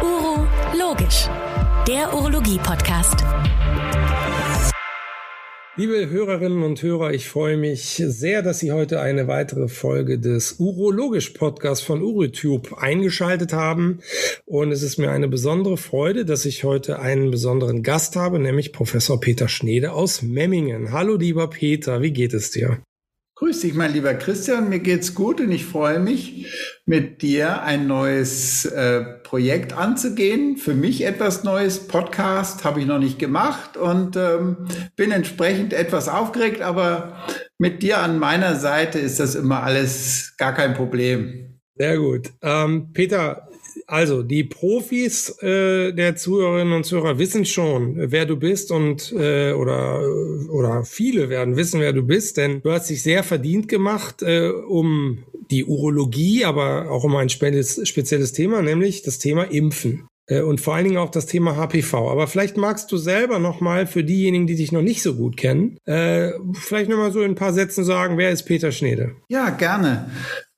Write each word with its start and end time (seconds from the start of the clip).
Uro 0.00 0.46
Logisch, 0.78 1.28
der 1.88 2.14
Urologie-Podcast. 2.14 3.24
Liebe 5.76 6.08
Hörerinnen 6.08 6.62
und 6.62 6.80
Hörer, 6.80 7.12
ich 7.12 7.28
freue 7.28 7.56
mich 7.56 8.00
sehr, 8.06 8.42
dass 8.42 8.60
Sie 8.60 8.70
heute 8.70 9.00
eine 9.00 9.26
weitere 9.26 9.66
Folge 9.66 10.20
des 10.20 10.52
Urologisch 10.60 11.30
Podcasts 11.30 11.84
von 11.84 12.00
UroTube 12.00 12.74
eingeschaltet 12.78 13.52
haben. 13.52 13.98
Und 14.44 14.70
es 14.70 14.82
ist 14.82 14.98
mir 14.98 15.10
eine 15.10 15.26
besondere 15.26 15.76
Freude, 15.76 16.24
dass 16.24 16.44
ich 16.44 16.62
heute 16.62 17.00
einen 17.00 17.32
besonderen 17.32 17.82
Gast 17.82 18.14
habe, 18.14 18.38
nämlich 18.38 18.72
Professor 18.72 19.18
Peter 19.18 19.48
Schnede 19.48 19.92
aus 19.92 20.22
Memmingen. 20.22 20.92
Hallo, 20.92 21.16
lieber 21.16 21.50
Peter, 21.50 22.02
wie 22.02 22.12
geht 22.12 22.34
es 22.34 22.52
dir? 22.52 22.78
Grüß 23.42 23.58
dich, 23.58 23.74
mein 23.74 23.92
lieber 23.92 24.14
Christian. 24.14 24.68
Mir 24.68 24.78
geht's 24.78 25.16
gut 25.16 25.40
und 25.40 25.50
ich 25.50 25.66
freue 25.66 25.98
mich, 25.98 26.46
mit 26.86 27.22
dir 27.22 27.64
ein 27.64 27.88
neues 27.88 28.66
äh, 28.66 29.00
Projekt 29.24 29.72
anzugehen. 29.72 30.56
Für 30.56 30.74
mich 30.74 31.04
etwas 31.04 31.42
Neues. 31.42 31.88
Podcast 31.88 32.64
habe 32.64 32.78
ich 32.78 32.86
noch 32.86 33.00
nicht 33.00 33.18
gemacht 33.18 33.76
und 33.76 34.14
ähm, 34.14 34.68
bin 34.94 35.10
entsprechend 35.10 35.72
etwas 35.72 36.08
aufgeregt, 36.08 36.62
aber 36.62 37.16
mit 37.58 37.82
dir 37.82 37.98
an 37.98 38.20
meiner 38.20 38.54
Seite 38.54 39.00
ist 39.00 39.18
das 39.18 39.34
immer 39.34 39.64
alles 39.64 40.34
gar 40.38 40.54
kein 40.54 40.74
Problem. 40.74 41.58
Sehr 41.74 41.98
gut. 41.98 42.30
Ähm, 42.42 42.92
Peter, 42.92 43.48
also, 43.86 44.22
die 44.22 44.44
Profis 44.44 45.30
äh, 45.42 45.92
der 45.92 46.16
Zuhörerinnen 46.16 46.72
und 46.72 46.84
Zuhörer 46.84 47.18
wissen 47.18 47.44
schon, 47.44 47.94
wer 47.96 48.26
du 48.26 48.36
bist 48.36 48.70
und 48.70 49.12
äh, 49.12 49.52
oder 49.52 50.02
oder 50.50 50.84
viele 50.84 51.28
werden 51.28 51.56
wissen, 51.56 51.80
wer 51.80 51.92
du 51.92 52.02
bist, 52.02 52.36
denn 52.36 52.62
du 52.62 52.72
hast 52.72 52.90
dich 52.90 53.02
sehr 53.02 53.22
verdient 53.22 53.68
gemacht 53.68 54.22
äh, 54.22 54.48
um 54.48 55.24
die 55.50 55.64
Urologie, 55.64 56.44
aber 56.44 56.90
auch 56.90 57.04
um 57.04 57.14
ein 57.16 57.28
spezielles, 57.28 58.32
Thema, 58.32 58.62
nämlich 58.62 59.02
das 59.02 59.18
Thema 59.18 59.44
Impfen 59.44 60.08
äh, 60.26 60.40
und 60.40 60.60
vor 60.60 60.74
allen 60.74 60.84
Dingen 60.84 60.96
auch 60.96 61.10
das 61.10 61.26
Thema 61.26 61.56
HPV. 61.56 62.10
Aber 62.10 62.26
vielleicht 62.26 62.56
magst 62.56 62.90
du 62.90 62.96
selber 62.96 63.38
noch 63.38 63.60
mal 63.60 63.86
für 63.86 64.04
diejenigen, 64.04 64.46
die 64.46 64.56
dich 64.56 64.72
noch 64.72 64.82
nicht 64.82 65.02
so 65.02 65.14
gut 65.14 65.36
kennen, 65.36 65.78
äh, 65.84 66.32
vielleicht 66.54 66.90
noch 66.90 66.96
mal 66.96 67.12
so 67.12 67.20
in 67.20 67.32
ein 67.32 67.36
paar 67.36 67.52
Sätzen 67.52 67.84
sagen, 67.84 68.18
wer 68.18 68.30
ist 68.30 68.44
Peter 68.44 68.72
Schnede? 68.72 69.16
Ja, 69.28 69.50
gerne. 69.50 70.10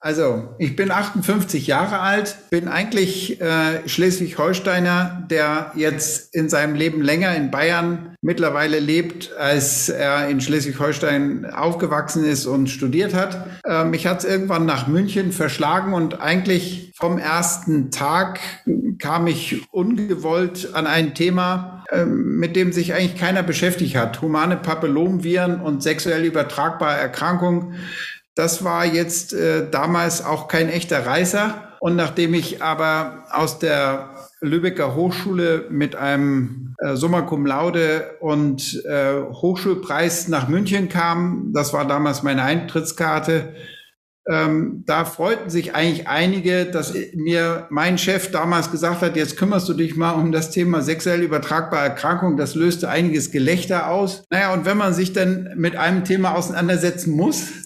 Also, 0.05 0.55
ich 0.59 0.77
bin 0.77 0.91
58 0.91 1.67
Jahre 1.67 2.01
alt, 2.01 2.37
bin 2.51 2.69
eigentlich 2.69 3.41
äh, 3.41 3.89
Schleswig-Holsteiner, 3.89 5.27
der 5.31 5.73
jetzt 5.77 6.35
in 6.35 6.51
seinem 6.51 6.75
Leben 6.75 7.01
länger 7.01 7.35
in 7.35 7.51
Bayern 7.51 8.15
mittlerweile 8.21 8.81
lebt, 8.81 9.35
als 9.39 9.89
er 9.89 10.29
in 10.29 10.43
Schleswig-Holstein 10.43 11.47
aufgewachsen 11.47 12.23
ist 12.23 12.45
und 12.45 12.69
studiert 12.69 13.15
hat. 13.15 13.47
Äh, 13.65 13.87
mich 13.87 14.07
hat 14.07 14.19
es 14.19 14.25
irgendwann 14.27 14.67
nach 14.67 14.89
München 14.89 15.33
verschlagen 15.33 15.95
und 15.95 16.21
eigentlich 16.21 16.93
vom 16.99 17.17
ersten 17.17 17.91
Tag 17.91 18.41
kam 18.99 19.27
ich 19.27 19.63
ungewollt 19.73 20.75
an 20.75 20.87
ein 20.87 21.15
Thema, 21.15 21.83
äh, 21.91 22.05
mit 22.05 22.57
dem 22.57 22.73
sich 22.73 22.93
eigentlich 22.93 23.17
keiner 23.17 23.43
beschäftigt 23.43 23.97
hat. 23.97 24.21
Humane 24.21 24.59
Papillomviren 24.59 25.63
und 25.63 25.83
sexuell 25.83 26.27
übertragbare 26.27 26.99
Erkrankungen 26.99 27.77
das 28.35 28.65
war 28.65 28.85
jetzt 28.85 29.33
äh, 29.33 29.69
damals 29.71 30.25
auch 30.25 30.49
kein 30.49 30.69
echter 30.69 31.07
Reißer. 31.07 31.77
Und 31.81 31.97
nachdem 31.97 32.35
ich 32.35 32.63
aber 32.63 33.25
aus 33.31 33.59
der 33.59 34.11
Lübecker 34.41 34.95
Hochschule 34.95 35.67
mit 35.71 35.97
einem 35.97 36.75
äh, 36.79 36.97
Summa 36.97 37.23
Cum 37.23 37.47
Laude 37.47 38.17
und 38.21 38.85
äh, 38.85 39.21
Hochschulpreis 39.33 40.29
nach 40.29 40.49
München 40.49 40.89
kam, 40.89 41.53
das 41.53 41.73
war 41.73 41.87
damals 41.87 42.23
meine 42.23 42.43
Eintrittskarte, 42.43 43.55
ähm, 44.27 44.85
da 44.87 45.05
freuten 45.05 45.51
sich 45.51 45.75
eigentlich 45.75 46.09
einige, 46.09 46.65
dass 46.65 46.95
mir 47.15 47.67
mein 47.69 47.99
Chef 47.99 48.31
damals 48.31 48.71
gesagt 48.71 49.03
hat, 49.03 49.17
jetzt 49.17 49.37
kümmerst 49.37 49.69
du 49.69 49.75
dich 49.75 49.97
mal 49.97 50.13
um 50.13 50.33
das 50.33 50.51
Thema 50.51 50.81
sexuell 50.81 51.23
übertragbare 51.23 51.85
Erkrankung. 51.85 52.39
Das 52.39 52.55
löste 52.55 52.89
einiges 52.89 53.33
Gelächter 53.33 53.91
aus. 53.91 54.25
Naja, 54.31 54.55
und 54.55 54.65
wenn 54.65 54.79
man 54.79 54.95
sich 54.95 55.13
dann 55.13 55.51
mit 55.57 55.77
einem 55.77 56.05
Thema 56.05 56.35
auseinandersetzen 56.35 57.15
muss, 57.15 57.65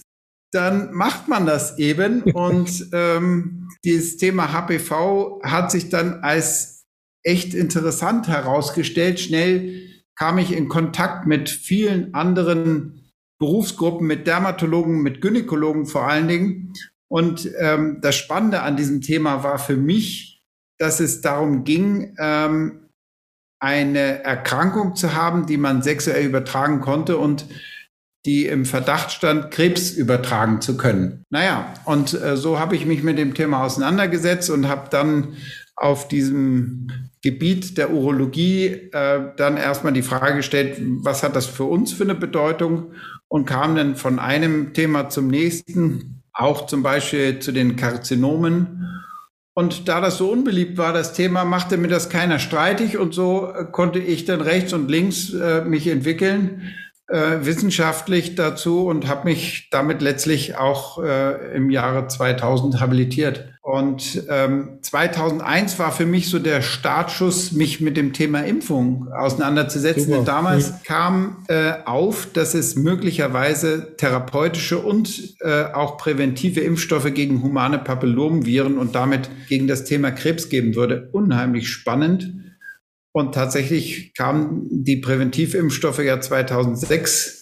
dann 0.53 0.93
macht 0.93 1.29
man 1.29 1.47
das 1.47 1.79
eben. 1.79 2.23
Und 2.35 2.89
ähm, 2.93 3.69
dieses 3.85 4.17
Thema 4.17 4.53
HPV 4.53 5.41
hat 5.43 5.71
sich 5.71 5.89
dann 5.89 6.23
als 6.23 6.87
echt 7.23 7.55
interessant 7.55 8.29
herausgestellt. 8.29 9.21
Schnell 9.21 9.83
kam 10.17 10.39
ich 10.39 10.53
in 10.53 10.69
Kontakt 10.69 11.27
mit 11.27 11.49
vielen 11.49 12.15
anderen 12.15 13.13
Berufsgruppen, 13.39 14.07
mit 14.07 14.27
Dermatologen, 14.27 15.03
mit 15.03 15.21
Gynäkologen 15.21 15.87
vor 15.87 16.09
allen 16.09 16.29
Dingen. 16.29 16.73
Und 17.09 17.49
ähm, 17.59 17.99
das 18.03 18.17
Spannende 18.17 18.63
an 18.63 18.77
diesem 18.77 19.01
Thema 19.01 19.43
war 19.45 19.59
für 19.59 19.77
mich, 19.77 20.43
dass 20.79 21.01
es 21.01 21.21
darum 21.21 21.65
ging, 21.65 22.15
ähm, 22.19 22.89
eine 23.61 24.23
Erkrankung 24.25 24.95
zu 24.95 25.15
haben, 25.15 25.47
die 25.47 25.57
man 25.57 25.83
sexuell 25.83 26.27
übertragen 26.27 26.81
konnte 26.81 27.19
und 27.19 27.47
die 28.29 28.45
im 28.45 28.67
Verdacht 28.67 29.11
stand, 29.11 29.51
Krebs 29.51 29.91
übertragen 29.91 30.61
zu 30.61 30.77
können. 30.77 31.25
Naja, 31.31 31.73
und 31.87 32.13
äh, 32.13 32.37
so 32.37 32.59
habe 32.59 32.77
ich 32.77 32.85
mich 32.85 33.03
mit 33.03 33.17
dem 33.17 33.33
Thema 33.33 33.65
auseinandergesetzt 33.65 34.51
und 34.51 34.69
habe 34.69 34.91
dann 34.91 35.29
auf 35.77 36.09
diesem 36.09 36.89
Gebiet 37.23 37.79
der 37.79 37.91
Urologie 37.91 38.67
äh, 38.67 39.33
dann 39.39 39.57
erstmal 39.57 39.95
die 39.95 40.03
Frage 40.03 40.37
gestellt, 40.37 40.77
was 41.03 41.23
hat 41.23 41.37
das 41.37 41.47
für 41.47 41.65
uns 41.65 41.95
für 41.95 42.05
eine 42.05 42.15
Bedeutung 42.15 42.93
und 43.29 43.47
kam 43.47 43.77
dann 43.77 43.97
von 43.97 44.19
einem 44.19 44.75
Thema 44.75 45.09
zum 45.09 45.29
nächsten, 45.29 46.23
auch 46.35 46.67
zum 46.67 46.83
Beispiel 46.83 47.39
zu 47.39 47.51
den 47.51 47.77
Karzinomen. 47.77 48.91
Und 49.55 49.89
da 49.89 50.03
das 50.03 50.19
so 50.19 50.31
unbeliebt 50.31 50.77
war, 50.77 50.93
das 50.93 51.15
Thema, 51.15 51.47
machte 51.47 51.79
mir 51.79 51.89
das 51.89 52.11
keiner 52.11 52.39
streitig 52.39 52.99
und 52.99 53.15
so 53.15 53.51
äh, 53.55 53.65
konnte 53.73 54.01
ich 54.01 54.27
dann 54.27 54.43
rechts 54.43 54.75
und 54.75 54.91
links 54.91 55.33
äh, 55.33 55.65
mich 55.65 55.87
entwickeln 55.87 56.75
äh, 57.09 57.39
wissenschaftlich 57.47 58.35
dazu 58.35 58.87
und 58.87 59.09
habe 59.09 59.29
mich 59.29 59.69
damit 59.71 60.03
letztlich 60.03 60.57
auch 60.57 61.03
äh, 61.03 61.57
im 61.57 61.71
Jahre 61.71 62.07
2000 62.07 62.81
habilitiert. 62.81 63.49
Und 63.63 64.25
ähm, 64.31 64.79
2001 64.81 65.79
war 65.79 65.93
für 65.93 66.07
mich 66.07 66.31
so 66.31 66.39
der 66.39 66.63
Startschuss, 66.63 67.53
mich 67.53 67.83
mit 67.83 67.99
dem 67.99 68.15
Thema 68.15 68.41
Impfung 68.41 69.09
auseinanderzusetzen. 69.13 70.11
Denn 70.11 70.25
damals 70.25 70.71
mhm. 70.71 70.75
kam 70.85 71.37
äh, 71.49 71.73
auf, 71.85 72.29
dass 72.33 72.55
es 72.55 72.77
möglicherweise 72.77 73.95
therapeutische 73.97 74.79
und 74.79 75.35
äh, 75.41 75.65
auch 75.65 75.99
präventive 75.99 76.61
Impfstoffe 76.61 77.13
gegen 77.13 77.43
humane 77.43 77.79
Papillomviren 77.79 78.79
und 78.79 78.95
damit 78.95 79.29
gegen 79.49 79.69
das 79.69 79.85
Thema 79.85 80.13
Krebs 80.13 80.49
geben 80.49 80.75
würde. 80.75 81.11
Unheimlich 81.13 81.69
spannend. 81.69 82.33
Und 83.13 83.35
tatsächlich 83.35 84.13
kamen 84.15 84.67
die 84.71 84.97
Präventivimpfstoffe 84.97 86.05
ja 86.05 86.21
2006 86.21 87.39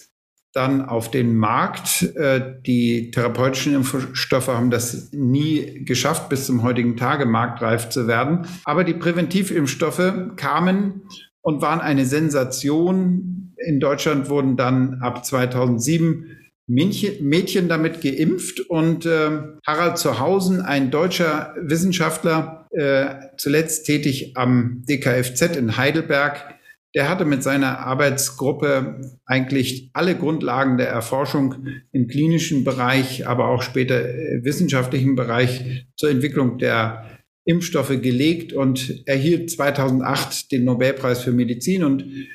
dann 0.53 0.85
auf 0.85 1.11
den 1.11 1.35
Markt. 1.35 2.01
Äh, 2.15 2.55
die 2.65 3.11
therapeutischen 3.11 3.75
Impfstoffe 3.75 4.47
haben 4.47 4.71
das 4.71 5.11
nie 5.11 5.85
geschafft, 5.85 6.29
bis 6.29 6.45
zum 6.47 6.63
heutigen 6.63 6.97
Tage 6.97 7.25
marktreif 7.25 7.89
zu 7.89 8.07
werden. 8.07 8.47
Aber 8.63 8.83
die 8.83 8.95
Präventivimpfstoffe 8.95 10.13
kamen 10.35 11.03
und 11.41 11.61
waren 11.61 11.79
eine 11.79 12.05
Sensation. 12.05 13.53
In 13.57 13.79
Deutschland 13.79 14.29
wurden 14.29 14.57
dann 14.57 14.99
ab 15.01 15.25
2007 15.25 16.37
Mädchen 16.67 17.69
damit 17.69 18.01
geimpft 18.01 18.59
und 18.59 19.05
äh, 19.05 19.29
Harald 19.65 19.97
Zuhausen, 19.97 20.61
ein 20.61 20.91
deutscher 20.91 21.55
Wissenschaftler, 21.61 22.56
äh, 22.71 23.15
zuletzt 23.37 23.85
tätig 23.85 24.33
am 24.35 24.83
DKFZ 24.87 25.55
in 25.55 25.77
Heidelberg, 25.77 26.55
der 26.95 27.09
hatte 27.09 27.25
mit 27.25 27.43
seiner 27.43 27.79
Arbeitsgruppe 27.79 29.01
eigentlich 29.25 29.91
alle 29.93 30.15
Grundlagen 30.15 30.77
der 30.77 30.87
Erforschung 30.87 31.67
im 31.91 32.07
klinischen 32.07 32.63
Bereich, 32.63 33.27
aber 33.27 33.49
auch 33.49 33.61
später 33.61 34.03
wissenschaftlichen 34.43 35.15
Bereich 35.15 35.85
zur 35.95 36.09
Entwicklung 36.09 36.57
der 36.57 37.05
Impfstoffe 37.45 38.01
gelegt 38.01 38.51
und 38.51 39.03
erhielt 39.07 39.51
2008 39.51 40.51
den 40.51 40.65
Nobelpreis 40.65 41.21
für 41.21 41.31
Medizin. 41.31 41.83
Und 41.83 42.01
äh, 42.03 42.25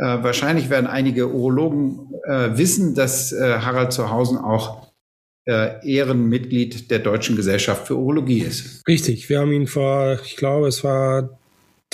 wahrscheinlich 0.00 0.70
werden 0.70 0.86
einige 0.86 1.32
Urologen 1.32 2.12
äh, 2.26 2.56
wissen, 2.56 2.94
dass 2.94 3.32
äh, 3.32 3.58
Harald 3.60 3.92
Zuhausen 3.92 4.38
auch 4.38 4.83
äh, 5.46 5.86
Ehrenmitglied 5.86 6.90
der 6.90 7.00
Deutschen 7.00 7.36
Gesellschaft 7.36 7.86
für 7.86 7.96
Urologie 7.96 8.40
ist. 8.40 8.86
Richtig, 8.86 9.28
wir 9.28 9.40
haben 9.40 9.52
ihn 9.52 9.66
vor, 9.66 10.18
ich 10.24 10.36
glaube, 10.36 10.68
es 10.68 10.84
war 10.84 11.38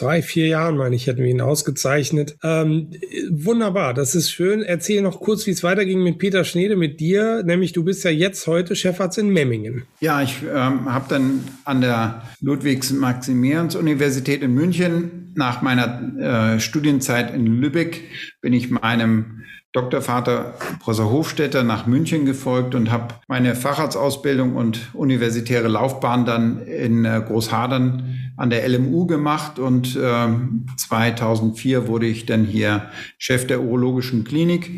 drei, 0.01 0.23
vier 0.23 0.47
Jahren, 0.47 0.77
meine 0.77 0.97
ich, 0.97 1.07
hätten 1.07 1.23
wir 1.23 1.31
ihn 1.31 1.41
ausgezeichnet. 1.41 2.37
Ähm, 2.43 2.91
wunderbar, 3.31 3.95
das 3.95 4.15
ist 4.15 4.31
schön. 4.31 4.63
Erzähl 4.63 5.03
noch 5.03 5.21
kurz, 5.21 5.47
wie 5.47 5.51
es 5.51 5.63
weiterging 5.63 6.03
mit 6.03 6.19
Peter 6.19 6.45
Schneede, 6.45 6.77
mit 6.77 7.01
dir. 7.01 7.43
Nämlich, 7.45 7.73
du 7.73 7.85
bist 7.85 8.05
ja 8.05 8.11
jetzt 8.11 8.47
heute 8.47 8.75
Chefarzt 8.75 9.19
in 9.19 9.31
Memmingen. 9.31 9.85
Ja, 10.01 10.23
ich 10.23 10.37
ähm, 10.43 10.91
habe 10.91 11.07
dann 11.09 11.45
an 11.65 11.81
der 11.81 12.23
Ludwigs-Maximilians-Universität 12.41 14.43
in 14.43 14.55
München 14.55 15.33
nach 15.35 15.63
meiner 15.63 16.57
äh, 16.57 16.61
Studienzeit 16.61 17.35
in 17.35 17.47
Lübeck 17.47 18.03
bin 18.41 18.53
ich 18.53 18.71
meinem 18.71 19.45
Doktorvater 19.73 20.55
Professor 20.81 21.13
Hofstetter 21.13 21.63
nach 21.63 21.87
München 21.87 22.25
gefolgt 22.25 22.75
und 22.75 22.91
habe 22.91 23.15
meine 23.29 23.55
Facharztausbildung 23.55 24.57
und 24.57 24.91
universitäre 24.95 25.69
Laufbahn 25.69 26.25
dann 26.25 26.63
in 26.67 27.05
äh, 27.05 27.23
Großhadern 27.25 28.33
an 28.37 28.51
der 28.51 28.69
LMU 28.69 29.07
gemacht 29.07 29.61
und 29.61 29.95
äh, 29.95 30.29
2004 30.77 31.87
wurde 31.87 32.07
ich 32.07 32.27
dann 32.27 32.45
hier 32.45 32.91
Chef 33.17 33.47
der 33.47 33.61
urologischen 33.61 34.25
Klinik. 34.25 34.71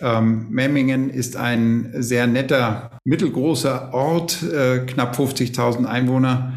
Ähm, 0.00 0.48
Memmingen 0.48 1.10
ist 1.10 1.36
ein 1.36 1.90
sehr 1.94 2.26
netter, 2.26 2.98
mittelgroßer 3.04 3.92
Ort, 3.92 4.42
äh, 4.42 4.78
knapp 4.86 5.18
50.000 5.18 5.84
Einwohner, 5.84 6.54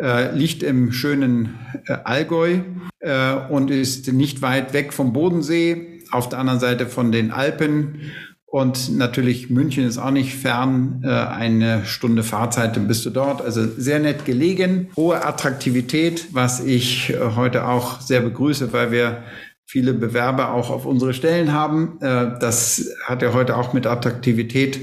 äh, 0.00 0.34
liegt 0.34 0.62
im 0.62 0.90
schönen 0.90 1.58
äh, 1.86 1.98
Allgäu 2.04 2.60
äh, 3.00 3.34
und 3.50 3.70
ist 3.70 4.10
nicht 4.10 4.40
weit 4.40 4.72
weg 4.72 4.94
vom 4.94 5.12
Bodensee 5.12 5.99
auf 6.10 6.28
der 6.28 6.38
anderen 6.38 6.60
Seite 6.60 6.86
von 6.86 7.12
den 7.12 7.30
Alpen. 7.30 8.12
Und 8.50 8.96
natürlich 8.96 9.48
München 9.48 9.86
ist 9.86 9.98
auch 9.98 10.10
nicht 10.10 10.34
fern. 10.34 11.02
Äh, 11.04 11.08
eine 11.08 11.84
Stunde 11.84 12.24
Fahrzeit, 12.24 12.76
dann 12.76 12.88
bist 12.88 13.06
du 13.06 13.10
dort. 13.10 13.40
Also 13.40 13.64
sehr 13.76 14.00
nett 14.00 14.24
gelegen. 14.24 14.88
Hohe 14.96 15.24
Attraktivität, 15.24 16.26
was 16.32 16.58
ich 16.58 17.10
äh, 17.10 17.36
heute 17.36 17.68
auch 17.68 18.00
sehr 18.00 18.20
begrüße, 18.20 18.72
weil 18.72 18.90
wir 18.90 19.22
viele 19.66 19.94
Bewerber 19.94 20.52
auch 20.52 20.70
auf 20.70 20.84
unsere 20.84 21.14
Stellen 21.14 21.52
haben. 21.52 21.98
Äh, 22.00 22.38
das 22.40 22.90
hat 23.04 23.22
ja 23.22 23.32
heute 23.32 23.56
auch 23.56 23.72
mit 23.72 23.86
Attraktivität 23.86 24.80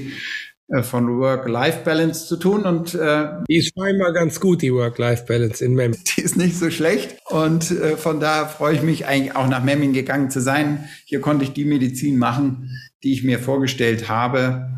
von 0.82 1.18
Work-Life-Balance 1.18 2.26
zu 2.26 2.36
tun 2.36 2.64
und 2.64 2.94
äh, 2.94 3.28
die 3.48 3.56
ist 3.56 3.72
scheinbar 3.74 4.12
ganz 4.12 4.38
gut, 4.38 4.60
die 4.60 4.72
Work-Life-Balance 4.72 5.64
in 5.64 5.74
Memming. 5.74 5.98
Die 6.16 6.22
ist 6.22 6.36
nicht 6.36 6.56
so 6.56 6.70
schlecht 6.70 7.16
und 7.26 7.70
äh, 7.70 7.96
von 7.96 8.20
da 8.20 8.46
freue 8.46 8.74
ich 8.74 8.82
mich 8.82 9.06
eigentlich 9.06 9.34
auch 9.34 9.48
nach 9.48 9.64
Memming 9.64 9.92
gegangen 9.92 10.30
zu 10.30 10.40
sein. 10.40 10.88
Hier 11.06 11.20
konnte 11.20 11.44
ich 11.44 11.52
die 11.52 11.64
Medizin 11.64 12.18
machen, 12.18 12.70
die 13.02 13.12
ich 13.12 13.24
mir 13.24 13.38
vorgestellt 13.38 14.08
habe, 14.08 14.68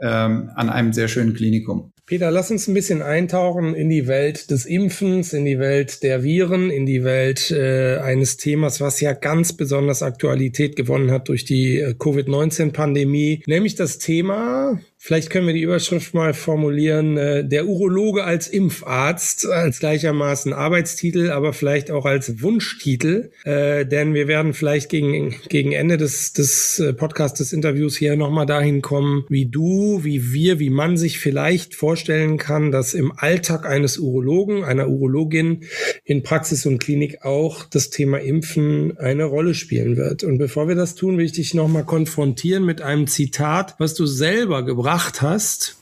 ähm, 0.00 0.50
an 0.54 0.70
einem 0.70 0.92
sehr 0.92 1.08
schönen 1.08 1.34
Klinikum. 1.34 1.92
Peter, 2.08 2.30
lass 2.30 2.52
uns 2.52 2.68
ein 2.68 2.74
bisschen 2.74 3.02
eintauchen 3.02 3.74
in 3.74 3.90
die 3.90 4.06
Welt 4.06 4.52
des 4.52 4.64
Impfens, 4.64 5.32
in 5.32 5.44
die 5.44 5.58
Welt 5.58 6.04
der 6.04 6.22
Viren, 6.22 6.70
in 6.70 6.86
die 6.86 7.02
Welt 7.02 7.50
äh, 7.50 7.96
eines 7.96 8.36
Themas, 8.36 8.80
was 8.80 9.00
ja 9.00 9.12
ganz 9.12 9.54
besonders 9.54 10.04
Aktualität 10.04 10.76
gewonnen 10.76 11.10
hat 11.10 11.28
durch 11.28 11.44
die 11.44 11.80
äh, 11.80 11.94
Covid-19-Pandemie, 11.98 13.42
nämlich 13.48 13.74
das 13.74 13.98
Thema 13.98 14.78
Vielleicht 14.98 15.30
können 15.30 15.46
wir 15.46 15.54
die 15.54 15.62
Überschrift 15.62 16.14
mal 16.14 16.32
formulieren, 16.32 17.16
äh, 17.16 17.46
der 17.46 17.66
Urologe 17.66 18.24
als 18.24 18.48
Impfarzt, 18.48 19.46
als 19.46 19.78
gleichermaßen 19.78 20.52
Arbeitstitel, 20.52 21.30
aber 21.30 21.52
vielleicht 21.52 21.90
auch 21.90 22.06
als 22.06 22.42
Wunschtitel, 22.42 23.30
äh, 23.44 23.84
denn 23.84 24.14
wir 24.14 24.26
werden 24.26 24.54
vielleicht 24.54 24.88
gegen, 24.88 25.36
gegen 25.48 25.72
Ende 25.72 25.96
des, 25.96 26.32
des 26.32 26.80
äh, 26.80 26.92
Podcasts, 26.92 27.38
des 27.38 27.52
Interviews 27.52 27.96
hier 27.96 28.16
nochmal 28.16 28.46
dahin 28.46 28.80
kommen, 28.80 29.24
wie 29.28 29.46
du, 29.46 30.00
wie 30.02 30.32
wir, 30.32 30.58
wie 30.58 30.70
man 30.70 30.96
sich 30.96 31.18
vielleicht 31.18 31.74
vorstellen 31.74 32.38
kann, 32.38 32.72
dass 32.72 32.94
im 32.94 33.12
Alltag 33.16 33.66
eines 33.66 33.98
Urologen, 33.98 34.64
einer 34.64 34.88
Urologin 34.88 35.64
in 36.04 36.22
Praxis 36.22 36.64
und 36.66 36.78
Klinik 36.78 37.22
auch 37.22 37.64
das 37.64 37.90
Thema 37.90 38.18
Impfen 38.18 38.96
eine 38.98 39.24
Rolle 39.24 39.54
spielen 39.54 39.96
wird. 39.96 40.24
Und 40.24 40.38
bevor 40.38 40.68
wir 40.68 40.74
das 40.74 40.94
tun, 40.94 41.18
will 41.18 41.26
ich 41.26 41.32
dich 41.32 41.54
nochmal 41.54 41.84
konfrontieren 41.84 42.64
mit 42.64 42.80
einem 42.80 43.06
Zitat, 43.06 43.74
was 43.78 43.94
du 43.94 44.06
selber 44.06 44.64
gebracht 44.86 45.20
hast. 45.20 45.74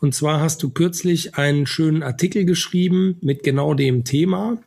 Und 0.00 0.14
zwar 0.14 0.40
hast 0.40 0.62
du 0.62 0.70
kürzlich 0.70 1.34
einen 1.34 1.66
schönen 1.66 2.02
Artikel 2.02 2.44
geschrieben 2.44 3.16
mit 3.20 3.42
genau 3.42 3.74
dem 3.74 4.04
Thema, 4.04 4.58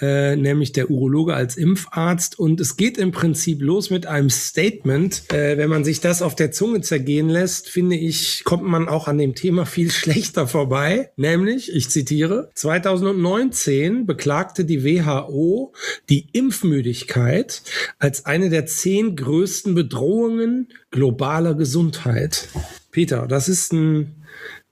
äh, 0.00 0.36
nämlich 0.36 0.72
der 0.72 0.90
Urologe 0.90 1.34
als 1.34 1.56
Impfarzt. 1.56 2.38
Und 2.38 2.60
es 2.60 2.76
geht 2.76 2.98
im 2.98 3.12
Prinzip 3.12 3.60
los 3.60 3.90
mit 3.90 4.06
einem 4.06 4.30
Statement. 4.30 5.24
Äh, 5.32 5.58
wenn 5.58 5.68
man 5.68 5.84
sich 5.84 6.00
das 6.00 6.22
auf 6.22 6.34
der 6.34 6.52
Zunge 6.52 6.80
zergehen 6.80 7.28
lässt, 7.28 7.68
finde 7.68 7.96
ich, 7.96 8.44
kommt 8.44 8.64
man 8.64 8.88
auch 8.88 9.08
an 9.08 9.18
dem 9.18 9.34
Thema 9.34 9.66
viel 9.66 9.90
schlechter 9.90 10.46
vorbei. 10.46 11.10
Nämlich, 11.16 11.74
ich 11.74 11.90
zitiere, 11.90 12.50
2019 12.54 14.06
beklagte 14.06 14.64
die 14.64 14.84
WHO 14.84 15.72
die 16.08 16.28
Impfmüdigkeit 16.32 17.62
als 17.98 18.26
eine 18.26 18.50
der 18.50 18.66
zehn 18.66 19.16
größten 19.16 19.74
Bedrohungen 19.74 20.68
globaler 20.90 21.54
Gesundheit. 21.54 22.48
Peter, 22.90 23.26
das 23.28 23.48
ist 23.48 23.72
ein 23.72 24.19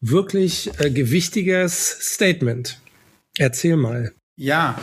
wirklich 0.00 0.70
äh, 0.78 0.90
gewichtiges 0.90 1.98
Statement. 2.00 2.80
Erzähl 3.36 3.76
mal. 3.76 4.12
Ja, 4.36 4.78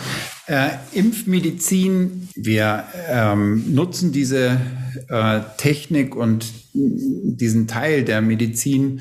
äh, 0.48 0.72
Impfmedizin, 0.92 2.28
wir 2.36 2.86
ähm, 3.08 3.74
nutzen 3.74 4.12
diese 4.12 4.60
äh, 5.08 5.40
Technik 5.58 6.16
und 6.16 6.46
diesen 6.74 7.68
Teil 7.68 8.04
der 8.04 8.22
Medizin 8.22 9.00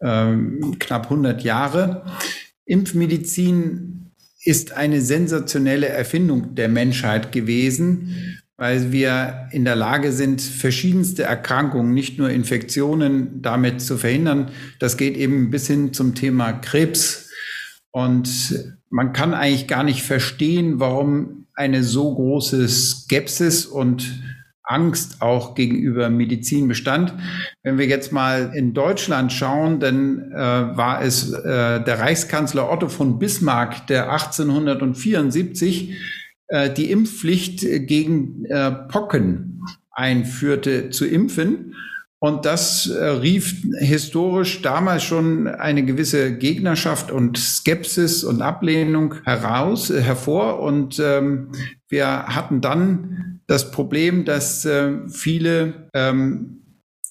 äh, 0.00 0.36
knapp 0.78 1.04
100 1.04 1.42
Jahre. 1.42 2.04
Impfmedizin 2.66 4.12
ist 4.44 4.72
eine 4.72 5.00
sensationelle 5.00 5.88
Erfindung 5.88 6.54
der 6.54 6.68
Menschheit 6.68 7.32
gewesen, 7.32 8.42
weil 8.58 8.90
wir 8.90 9.46
in 9.52 9.64
der 9.64 9.76
Lage 9.76 10.10
sind, 10.10 10.42
verschiedenste 10.42 11.22
Erkrankungen, 11.22 11.94
nicht 11.94 12.18
nur 12.18 12.28
Infektionen 12.28 13.40
damit 13.40 13.80
zu 13.80 13.96
verhindern. 13.96 14.50
Das 14.80 14.96
geht 14.96 15.16
eben 15.16 15.50
bis 15.50 15.68
hin 15.68 15.94
zum 15.94 16.16
Thema 16.16 16.52
Krebs. 16.52 17.30
Und 17.92 18.74
man 18.90 19.12
kann 19.12 19.32
eigentlich 19.32 19.68
gar 19.68 19.84
nicht 19.84 20.02
verstehen, 20.02 20.80
warum 20.80 21.46
eine 21.54 21.84
so 21.84 22.12
große 22.12 22.68
Skepsis 22.68 23.64
und 23.64 24.22
Angst 24.64 25.22
auch 25.22 25.54
gegenüber 25.54 26.10
Medizin 26.10 26.66
bestand. 26.66 27.14
Wenn 27.62 27.78
wir 27.78 27.86
jetzt 27.86 28.12
mal 28.12 28.52
in 28.54 28.74
Deutschland 28.74 29.32
schauen, 29.32 29.78
dann 29.78 30.32
äh, 30.32 30.36
war 30.36 31.00
es 31.00 31.32
äh, 31.32 31.82
der 31.82 32.00
Reichskanzler 32.00 32.70
Otto 32.70 32.88
von 32.88 33.18
Bismarck, 33.18 33.86
der 33.86 34.12
1874 34.12 35.96
äh, 36.48 36.70
die 36.70 36.90
Impfpflicht 36.90 37.60
gegen 37.86 38.44
äh, 38.46 38.70
Pocken 38.70 39.62
einführte 39.90 40.90
zu 40.90 41.06
impfen. 41.06 41.74
Und 42.20 42.46
das 42.46 42.88
äh, 42.88 43.04
rief 43.04 43.62
historisch 43.78 44.60
damals 44.62 45.04
schon 45.04 45.46
eine 45.46 45.84
gewisse 45.84 46.36
Gegnerschaft 46.36 47.12
und 47.12 47.38
Skepsis 47.38 48.24
und 48.24 48.42
Ablehnung 48.42 49.14
heraus, 49.24 49.90
äh, 49.90 50.00
hervor. 50.00 50.60
Und 50.60 50.98
ähm, 50.98 51.52
wir 51.88 52.26
hatten 52.26 52.60
dann 52.60 53.40
das 53.46 53.70
Problem, 53.70 54.24
dass 54.24 54.64
äh, 54.64 55.08
viele 55.08 55.88
ähm, 55.94 56.57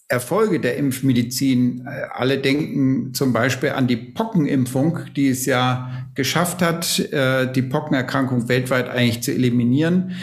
Erfolge 0.09 0.59
der 0.59 0.77
Impfmedizin. 0.77 1.85
Äh, 1.85 2.07
alle 2.13 2.37
denken 2.37 3.13
zum 3.13 3.33
Beispiel 3.33 3.69
an 3.69 3.87
die 3.87 3.97
Pockenimpfung, 3.97 4.99
die 5.15 5.29
es 5.29 5.45
ja 5.45 6.09
geschafft 6.15 6.61
hat, 6.61 6.99
äh, 7.11 7.51
die 7.51 7.61
Pockenerkrankung 7.61 8.47
weltweit 8.47 8.89
eigentlich 8.89 9.21
zu 9.21 9.33
eliminieren. 9.33 10.15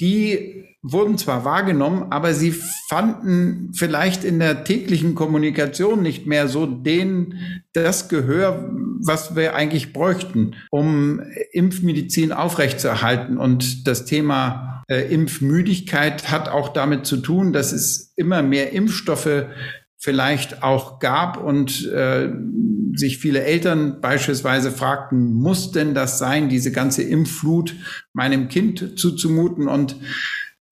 Die 0.00 0.73
wurden 0.86 1.16
zwar 1.16 1.46
wahrgenommen, 1.46 2.08
aber 2.10 2.34
sie 2.34 2.54
fanden 2.88 3.72
vielleicht 3.74 4.22
in 4.22 4.38
der 4.38 4.64
täglichen 4.64 5.14
Kommunikation 5.14 6.02
nicht 6.02 6.26
mehr 6.26 6.46
so 6.46 6.66
den, 6.66 7.38
das 7.72 8.10
Gehör, 8.10 8.70
was 9.00 9.34
wir 9.34 9.54
eigentlich 9.54 9.94
bräuchten, 9.94 10.56
um 10.70 11.22
Impfmedizin 11.52 12.32
aufrechtzuerhalten. 12.32 13.38
Und 13.38 13.88
das 13.88 14.04
Thema 14.04 14.84
äh, 14.86 15.10
Impfmüdigkeit 15.10 16.30
hat 16.30 16.50
auch 16.50 16.68
damit 16.68 17.06
zu 17.06 17.16
tun, 17.16 17.54
dass 17.54 17.72
es 17.72 18.12
immer 18.16 18.42
mehr 18.42 18.72
Impfstoffe 18.72 19.46
vielleicht 19.96 20.62
auch 20.62 20.98
gab 20.98 21.42
und 21.42 21.90
äh, 21.90 22.30
sich 22.92 23.16
viele 23.16 23.42
Eltern 23.42 24.02
beispielsweise 24.02 24.70
fragten, 24.70 25.32
muss 25.32 25.72
denn 25.72 25.94
das 25.94 26.18
sein, 26.18 26.50
diese 26.50 26.72
ganze 26.72 27.02
Impfflut 27.02 27.74
meinem 28.12 28.48
Kind 28.48 28.98
zuzumuten? 28.98 29.66
Und 29.66 29.96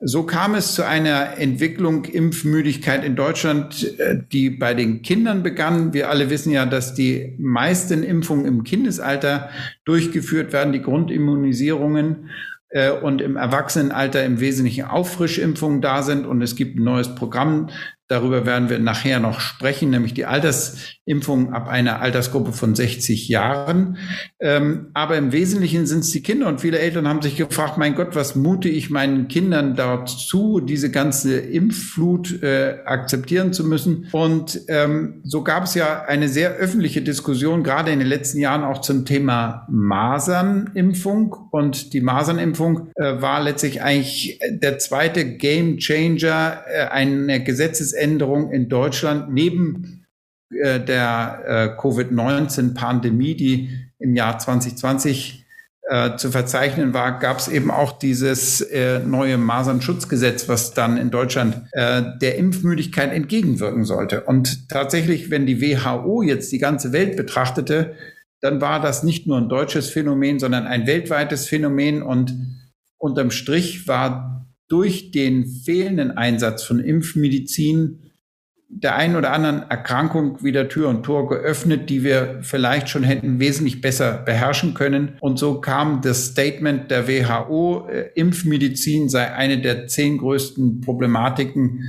so 0.04 0.24
kam 0.24 0.56
es 0.56 0.74
zu 0.74 0.84
einer 0.84 1.38
Entwicklung 1.38 2.04
Impfmüdigkeit 2.06 3.04
in 3.04 3.14
Deutschland, 3.14 3.98
äh, 3.98 4.18
die 4.32 4.50
bei 4.50 4.74
den 4.74 5.02
Kindern 5.02 5.42
begann. 5.44 5.92
Wir 5.92 6.10
alle 6.10 6.28
wissen 6.28 6.50
ja, 6.50 6.66
dass 6.66 6.94
die 6.94 7.36
meisten 7.38 8.02
Impfungen 8.02 8.44
im 8.46 8.64
Kindesalter 8.64 9.50
durchgeführt 9.84 10.52
werden, 10.52 10.72
die 10.72 10.82
Grundimmunisierungen 10.82 12.30
äh, 12.70 12.90
und 12.90 13.20
im 13.20 13.36
Erwachsenenalter 13.36 14.24
im 14.24 14.40
Wesentlichen 14.40 14.86
Auffrischimpfungen 14.86 15.80
da 15.80 16.02
sind. 16.02 16.26
Und 16.26 16.42
es 16.42 16.56
gibt 16.56 16.78
ein 16.78 16.84
neues 16.84 17.14
Programm, 17.14 17.70
darüber 18.08 18.44
werden 18.44 18.70
wir 18.70 18.80
nachher 18.80 19.20
noch 19.20 19.38
sprechen, 19.38 19.90
nämlich 19.90 20.14
die 20.14 20.26
Alters 20.26 20.78
Impfung 21.04 21.52
ab 21.52 21.68
einer 21.68 22.00
Altersgruppe 22.00 22.52
von 22.52 22.76
60 22.76 23.28
Jahren. 23.28 23.98
Ähm, 24.38 24.86
aber 24.94 25.16
im 25.16 25.32
Wesentlichen 25.32 25.84
sind 25.86 26.00
es 26.00 26.12
die 26.12 26.22
Kinder 26.22 26.46
und 26.46 26.60
viele 26.60 26.78
Eltern 26.78 27.08
haben 27.08 27.20
sich 27.20 27.36
gefragt, 27.36 27.76
mein 27.76 27.96
Gott, 27.96 28.14
was 28.14 28.36
mute 28.36 28.68
ich 28.68 28.88
meinen 28.88 29.26
Kindern 29.26 29.74
dort 29.74 30.08
zu, 30.08 30.60
diese 30.60 30.92
ganze 30.92 31.38
Impfflut 31.38 32.40
äh, 32.44 32.78
akzeptieren 32.84 33.52
zu 33.52 33.64
müssen. 33.64 34.06
Und 34.12 34.60
ähm, 34.68 35.22
so 35.24 35.42
gab 35.42 35.64
es 35.64 35.74
ja 35.74 36.04
eine 36.04 36.28
sehr 36.28 36.52
öffentliche 36.52 37.02
Diskussion, 37.02 37.64
gerade 37.64 37.90
in 37.90 37.98
den 37.98 38.08
letzten 38.08 38.38
Jahren 38.38 38.62
auch 38.62 38.80
zum 38.80 39.04
Thema 39.04 39.66
Masernimpfung. 39.68 41.34
Und 41.50 41.94
die 41.94 42.00
Masernimpfung 42.00 42.90
äh, 42.94 43.20
war 43.20 43.42
letztlich 43.42 43.82
eigentlich 43.82 44.38
der 44.48 44.78
zweite 44.78 45.36
Game 45.36 45.78
Changer, 45.78 46.62
äh, 46.68 46.84
eine 46.86 47.42
Gesetzesänderung 47.42 48.52
in 48.52 48.68
Deutschland 48.68 49.32
neben 49.32 50.01
äh, 50.60 50.80
der 50.80 51.42
äh, 51.46 51.80
Covid-19-Pandemie, 51.80 53.36
die 53.36 53.70
im 53.98 54.16
Jahr 54.16 54.38
2020 54.38 55.42
äh, 55.88 56.16
zu 56.16 56.30
verzeichnen 56.30 56.94
war, 56.94 57.18
gab 57.18 57.38
es 57.38 57.48
eben 57.48 57.70
auch 57.70 57.98
dieses 57.98 58.60
äh, 58.60 59.00
neue 59.00 59.36
Masernschutzgesetz, 59.36 60.48
was 60.48 60.74
dann 60.74 60.96
in 60.96 61.10
Deutschland 61.10 61.62
äh, 61.72 62.02
der 62.20 62.36
Impfmüdigkeit 62.36 63.12
entgegenwirken 63.12 63.84
sollte. 63.84 64.22
Und 64.22 64.68
tatsächlich, 64.68 65.30
wenn 65.30 65.44
die 65.44 65.60
WHO 65.60 66.22
jetzt 66.22 66.52
die 66.52 66.58
ganze 66.58 66.92
Welt 66.92 67.16
betrachtete, 67.16 67.94
dann 68.40 68.60
war 68.60 68.80
das 68.80 69.02
nicht 69.02 69.26
nur 69.26 69.38
ein 69.38 69.48
deutsches 69.48 69.90
Phänomen, 69.90 70.38
sondern 70.38 70.66
ein 70.66 70.86
weltweites 70.86 71.48
Phänomen. 71.48 72.02
Und 72.02 72.34
unterm 72.98 73.30
Strich 73.30 73.88
war 73.88 74.48
durch 74.68 75.10
den 75.10 75.46
fehlenden 75.46 76.12
Einsatz 76.12 76.62
von 76.62 76.80
Impfmedizin 76.80 78.11
der 78.74 78.96
einen 78.96 79.16
oder 79.16 79.32
anderen 79.32 79.68
Erkrankung 79.68 80.42
wieder 80.42 80.68
Tür 80.68 80.88
und 80.88 81.02
Tor 81.02 81.28
geöffnet, 81.28 81.90
die 81.90 82.02
wir 82.04 82.38
vielleicht 82.40 82.88
schon 82.88 83.04
hätten 83.04 83.38
wesentlich 83.38 83.82
besser 83.82 84.22
beherrschen 84.24 84.72
können. 84.72 85.16
Und 85.20 85.38
so 85.38 85.60
kam 85.60 86.00
das 86.00 86.26
Statement 86.26 86.90
der 86.90 87.06
WHO, 87.06 87.86
äh, 87.88 88.10
Impfmedizin 88.14 89.10
sei 89.10 89.30
eine 89.30 89.58
der 89.60 89.88
zehn 89.88 90.16
größten 90.16 90.80
Problematiken 90.80 91.84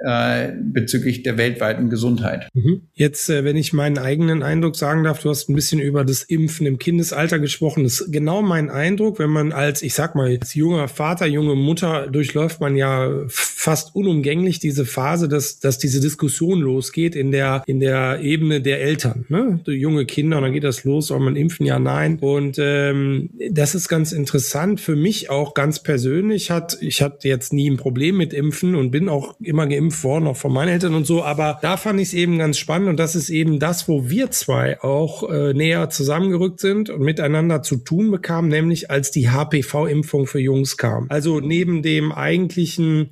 äh, 0.00 0.52
bezüglich 0.60 1.22
der 1.24 1.38
weltweiten 1.38 1.90
Gesundheit. 1.90 2.48
Mhm. 2.54 2.82
Jetzt, 2.94 3.28
äh, 3.30 3.44
wenn 3.44 3.56
ich 3.56 3.72
meinen 3.72 3.98
eigenen 3.98 4.42
Eindruck 4.42 4.76
sagen 4.76 5.02
darf, 5.02 5.20
du 5.20 5.30
hast 5.30 5.48
ein 5.48 5.54
bisschen 5.54 5.80
über 5.80 6.04
das 6.04 6.22
Impfen 6.22 6.66
im 6.66 6.78
Kindesalter 6.78 7.40
gesprochen. 7.40 7.82
Das 7.82 8.00
ist 8.00 8.12
genau 8.12 8.42
mein 8.42 8.70
Eindruck, 8.70 9.18
wenn 9.18 9.30
man 9.30 9.52
als, 9.52 9.82
ich 9.82 9.94
sag 9.94 10.14
mal, 10.14 10.28
als 10.28 10.54
junger 10.54 10.86
Vater, 10.86 11.26
junge 11.26 11.56
Mutter 11.56 12.06
durchläuft 12.06 12.60
man 12.60 12.76
ja 12.76 13.24
fast 13.28 13.96
unumgänglich 13.96 14.60
diese 14.60 14.84
Phase, 14.84 15.28
dass, 15.28 15.58
dass 15.58 15.78
diese 15.78 16.00
Diskussion 16.00 16.60
losgeht 16.60 17.16
in 17.16 17.32
der, 17.32 17.64
in 17.66 17.80
der 17.80 18.20
Ebene 18.20 18.60
der 18.60 18.80
Eltern. 18.80 19.26
Ne? 19.28 19.60
Die 19.66 19.72
junge 19.72 20.06
Kinder, 20.06 20.36
und 20.36 20.44
dann 20.44 20.52
geht 20.52 20.64
das 20.64 20.84
los, 20.84 21.08
soll 21.08 21.20
man 21.20 21.34
impfen, 21.34 21.66
ja, 21.66 21.80
nein. 21.80 22.18
Und 22.20 22.56
ähm, 22.60 23.30
das 23.50 23.74
ist 23.74 23.88
ganz 23.88 24.12
interessant 24.12 24.80
für 24.80 24.94
mich 24.94 25.28
auch 25.28 25.54
ganz 25.54 25.82
persönlich. 25.82 26.52
Hat, 26.52 26.78
ich 26.80 27.02
hatte 27.02 27.26
jetzt 27.26 27.52
nie 27.52 27.68
ein 27.68 27.76
Problem 27.76 28.16
mit 28.16 28.32
Impfen 28.32 28.76
und 28.76 28.92
bin 28.92 29.08
auch 29.08 29.34
immer 29.40 29.66
geimpft 29.66 29.87
geimpft 29.88 30.04
worden, 30.04 30.26
auch 30.26 30.36
von 30.36 30.52
meinen 30.52 30.68
Eltern 30.68 30.94
und 30.94 31.06
so. 31.06 31.22
Aber 31.24 31.58
da 31.62 31.76
fand 31.76 32.00
ich 32.00 32.08
es 32.08 32.14
eben 32.14 32.38
ganz 32.38 32.58
spannend 32.58 32.88
und 32.88 32.98
das 32.98 33.14
ist 33.14 33.30
eben 33.30 33.58
das, 33.58 33.88
wo 33.88 34.08
wir 34.08 34.30
zwei 34.30 34.80
auch 34.80 35.28
äh, 35.30 35.54
näher 35.54 35.90
zusammengerückt 35.90 36.60
sind 36.60 36.90
und 36.90 37.00
miteinander 37.00 37.62
zu 37.62 37.76
tun 37.76 38.10
bekamen, 38.10 38.50
nämlich 38.50 38.90
als 38.90 39.10
die 39.10 39.30
HPV-Impfung 39.30 40.26
für 40.26 40.40
Jungs 40.40 40.76
kam. 40.76 41.06
Also 41.08 41.40
neben 41.40 41.82
dem 41.82 42.12
eigentlichen 42.12 43.10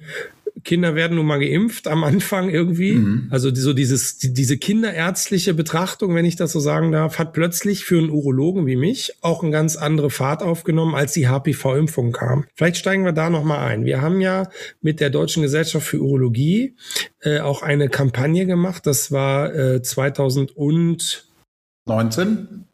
Kinder 0.65 0.95
werden 0.95 1.17
nun 1.17 1.27
mal 1.27 1.39
geimpft 1.39 1.87
am 1.87 2.05
Anfang 2.05 2.49
irgendwie. 2.49 2.93
Mhm. 2.93 3.29
Also 3.31 3.55
so 3.55 3.73
dieses, 3.73 4.19
die, 4.19 4.33
diese 4.33 4.57
kinderärztliche 4.57 5.55
Betrachtung, 5.55 6.15
wenn 6.15 6.25
ich 6.25 6.37
das 6.37 6.53
so 6.53 6.61
sagen 6.61 6.93
darf, 6.93 7.19
hat 7.19 7.33
plötzlich 7.33 7.85
für 7.85 7.99
einen 7.99 8.11
Urologen 8.11 8.67
wie 8.67 8.77
mich 8.77 9.15
auch 9.21 9.43
eine 9.43 9.53
ganz 9.53 9.77
andere 9.77 10.11
Fahrt 10.11 10.43
aufgenommen, 10.43 10.95
als 10.95 11.13
die 11.13 11.29
HPV-Impfung 11.29 12.13
kam. 12.13 12.47
Vielleicht 12.55 12.79
steigen 12.79 13.05
wir 13.05 13.13
da 13.13 13.29
nochmal 13.29 13.67
ein. 13.67 13.85
Wir 13.85 14.01
haben 14.01 14.21
ja 14.21 14.49
mit 14.81 15.01
der 15.01 15.11
Deutschen 15.11 15.43
Gesellschaft 15.43 15.87
für 15.87 16.01
Urologie 16.01 16.77
äh, 17.21 17.41
auch 17.41 17.63
eine 17.63 17.89
Kampagne 17.89 18.47
gemacht. 18.47 18.87
Das 18.87 19.13
war 19.13 19.55
äh, 19.55 19.83
2019. 19.83 22.67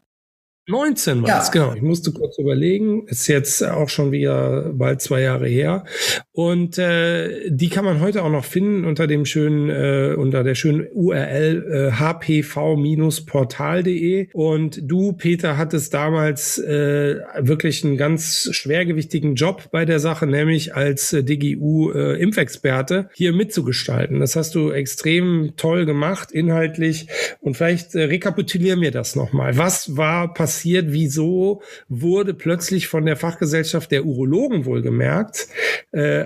19 0.69 1.23
war 1.23 1.29
ja. 1.29 1.39
das, 1.39 1.51
genau. 1.51 1.75
Ich 1.75 1.83
musste 1.83 2.13
kurz 2.13 2.39
überlegen. 2.39 3.07
Ist 3.09 3.27
jetzt 3.27 3.65
auch 3.65 3.89
schon 3.89 4.13
wieder 4.13 4.71
bald 4.73 5.03
zwei 5.03 5.23
Jahre 5.23 5.49
her. 5.49 5.85
Und 6.33 6.79
äh, 6.79 7.51
die 7.51 7.69
kann 7.69 7.85
man 7.85 8.01
heute 8.01 8.23
auch 8.23 8.31
noch 8.31 8.45
finden 8.45 8.85
unter 8.85 9.07
dem 9.07 9.25
schönen, 9.27 9.69
äh, 9.69 10.15
unter 10.17 10.43
der 10.45 10.55
schönen 10.55 10.87
URL 10.93 11.67
äh, 11.71 11.91
hpv-portal.de. 11.93 14.29
Und 14.33 14.81
du, 14.83 15.13
Peter, 15.13 15.59
hattest 15.59 15.93
damals 15.93 16.59
äh, 16.59 17.17
wirklich 17.39 17.85
einen 17.85 17.97
ganz 17.97 18.49
schwergewichtigen 18.53 19.35
Job 19.35 19.71
bei 19.71 19.85
der 19.85 20.01
Sache, 20.01 20.27
nämlich 20.27 20.75
als 20.75 21.13
äh, 21.13 21.23
DGU-Impfexperte 21.23 22.95
äh, 22.95 23.05
hier 23.15 23.33
mitzugestalten. 23.33 24.21
Das 24.21 24.37
hast 24.37 24.55
du 24.55 24.71
extrem 24.71 25.53
toll 25.57 25.87
gemacht, 25.87 26.33
inhaltlich. 26.33 27.09
Und 27.41 27.57
vielleicht 27.57 27.95
äh, 27.95 28.05
rekapitulieren 28.05 28.81
wir 28.81 28.91
das 28.91 29.17
nochmal. 29.17 29.59
Was 29.59 29.97
war 29.97 30.33
passiert? 30.33 30.63
passiert? 30.63 30.93
Wieso 30.93 31.63
wurde 31.89 32.35
plötzlich 32.35 32.89
von 32.89 33.07
der 33.07 33.17
Fachgesellschaft 33.17 33.91
der 33.91 34.05
Urologen 34.05 34.65
wohlgemerkt 34.65 35.49
äh, 35.93 36.22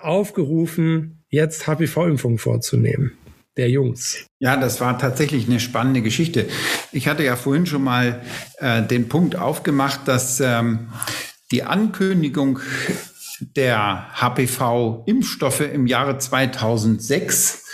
aufgerufen, 0.00 1.24
jetzt 1.28 1.66
HPV-Impfung 1.66 2.38
vorzunehmen? 2.38 3.12
der 3.56 3.68
Jungs. 3.68 4.26
Ja, 4.38 4.56
das 4.56 4.80
war 4.80 4.98
tatsächlich 4.98 5.46
eine 5.46 5.60
spannende 5.60 6.02
Geschichte. 6.02 6.46
Ich 6.90 7.06
hatte 7.08 7.22
ja 7.22 7.36
vorhin 7.36 7.66
schon 7.66 7.84
mal 7.84 8.22
äh, 8.58 8.82
den 8.82 9.08
Punkt 9.08 9.36
aufgemacht, 9.36 10.08
dass 10.08 10.40
ähm, 10.40 10.88
die 11.50 11.62
Ankündigung 11.62 12.60
der 13.56 14.08
HPV-Impfstoffe 14.14 15.60
im 15.60 15.86
Jahre 15.86 16.18
2006 16.18 17.66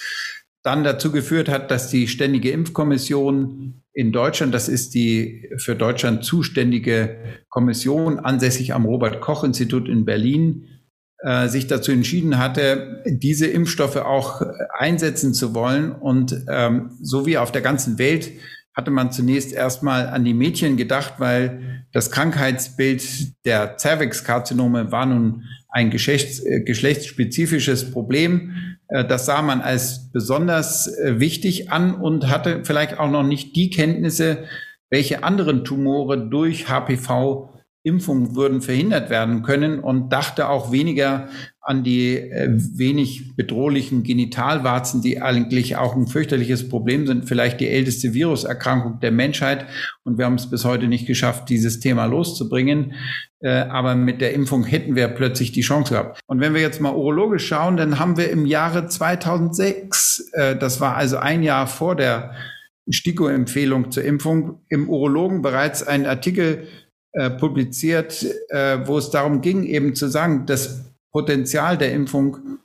dann 0.62 0.82
dazu 0.82 1.12
geführt 1.12 1.48
hat, 1.48 1.70
dass 1.70 1.88
die 1.88 2.08
Ständige 2.08 2.50
Impfkommission 2.50 3.82
in 3.92 4.12
Deutschland, 4.12 4.52
das 4.52 4.68
ist 4.68 4.94
die 4.94 5.48
für 5.56 5.76
Deutschland 5.76 6.24
zuständige 6.24 7.16
Kommission 7.48 8.18
ansässig 8.18 8.74
am 8.74 8.84
Robert 8.84 9.20
Koch 9.20 9.44
Institut 9.44 9.88
in 9.88 10.04
Berlin, 10.04 10.77
äh, 11.20 11.48
sich 11.48 11.66
dazu 11.66 11.90
entschieden 11.92 12.38
hatte, 12.38 13.02
diese 13.06 13.46
Impfstoffe 13.46 13.96
auch 13.96 14.42
einsetzen 14.72 15.34
zu 15.34 15.54
wollen. 15.54 15.92
Und 15.92 16.44
ähm, 16.48 16.92
so 17.02 17.26
wie 17.26 17.38
auf 17.38 17.52
der 17.52 17.62
ganzen 17.62 17.98
Welt 17.98 18.30
hatte 18.78 18.92
man 18.92 19.10
zunächst 19.10 19.52
erstmal 19.52 20.06
an 20.06 20.24
die 20.24 20.34
Mädchen 20.34 20.76
gedacht, 20.76 21.14
weil 21.18 21.84
das 21.92 22.12
Krankheitsbild 22.12 23.44
der 23.44 23.76
Cervix-Karzinome 23.76 24.92
war 24.92 25.06
nun 25.06 25.42
ein 25.68 25.90
geschlechts, 25.90 26.38
äh, 26.38 26.60
geschlechtsspezifisches 26.60 27.90
Problem. 27.90 28.76
Äh, 28.86 29.04
das 29.04 29.26
sah 29.26 29.42
man 29.42 29.60
als 29.60 30.12
besonders 30.12 30.86
äh, 30.86 31.18
wichtig 31.18 31.72
an 31.72 31.96
und 31.96 32.28
hatte 32.30 32.60
vielleicht 32.62 32.98
auch 33.00 33.10
noch 33.10 33.24
nicht 33.24 33.56
die 33.56 33.70
Kenntnisse, 33.70 34.44
welche 34.90 35.24
anderen 35.24 35.64
Tumore 35.64 36.28
durch 36.28 36.68
HPV 36.68 37.50
Impfung 37.84 38.34
würden 38.34 38.60
verhindert 38.60 39.08
werden 39.08 39.42
können 39.42 39.78
und 39.78 40.10
dachte 40.12 40.48
auch 40.48 40.72
weniger 40.72 41.28
an 41.60 41.84
die 41.84 42.16
äh, 42.16 42.48
wenig 42.50 43.36
bedrohlichen 43.36 44.02
Genitalwarzen, 44.02 45.02
die 45.02 45.20
eigentlich 45.20 45.76
auch 45.76 45.94
ein 45.94 46.06
fürchterliches 46.06 46.68
Problem 46.68 47.06
sind, 47.06 47.28
vielleicht 47.28 47.60
die 47.60 47.68
älteste 47.68 48.14
Viruserkrankung 48.14 49.00
der 49.00 49.12
Menschheit. 49.12 49.66
Und 50.02 50.18
wir 50.18 50.24
haben 50.24 50.36
es 50.36 50.48
bis 50.50 50.64
heute 50.64 50.88
nicht 50.88 51.06
geschafft, 51.06 51.48
dieses 51.50 51.78
Thema 51.78 52.06
loszubringen. 52.06 52.94
Äh, 53.40 53.50
aber 53.50 53.94
mit 53.94 54.20
der 54.20 54.32
Impfung 54.32 54.64
hätten 54.64 54.96
wir 54.96 55.08
plötzlich 55.08 55.52
die 55.52 55.60
Chance 55.60 55.92
gehabt. 55.92 56.20
Und 56.26 56.40
wenn 56.40 56.54
wir 56.54 56.60
jetzt 56.60 56.80
mal 56.80 56.94
urologisch 56.94 57.46
schauen, 57.46 57.76
dann 57.76 57.98
haben 57.98 58.16
wir 58.16 58.30
im 58.30 58.46
Jahre 58.46 58.86
2006, 58.88 60.30
äh, 60.32 60.56
das 60.56 60.80
war 60.80 60.96
also 60.96 61.18
ein 61.18 61.42
Jahr 61.42 61.66
vor 61.66 61.94
der 61.94 62.32
STIKO-Empfehlung 62.90 63.90
zur 63.90 64.04
Impfung, 64.04 64.62
im 64.68 64.88
Urologen 64.88 65.42
bereits 65.42 65.86
einen 65.86 66.06
Artikel 66.06 66.66
äh, 67.12 67.30
publiziert, 67.30 68.24
äh, 68.48 68.86
wo 68.86 68.98
es 68.98 69.10
darum 69.10 69.40
ging, 69.40 69.64
eben 69.64 69.94
zu 69.94 70.08
sagen, 70.08 70.46
das 70.46 70.84
Potenzial 71.10 71.78
der 71.78 71.92
Impfung 71.92 72.58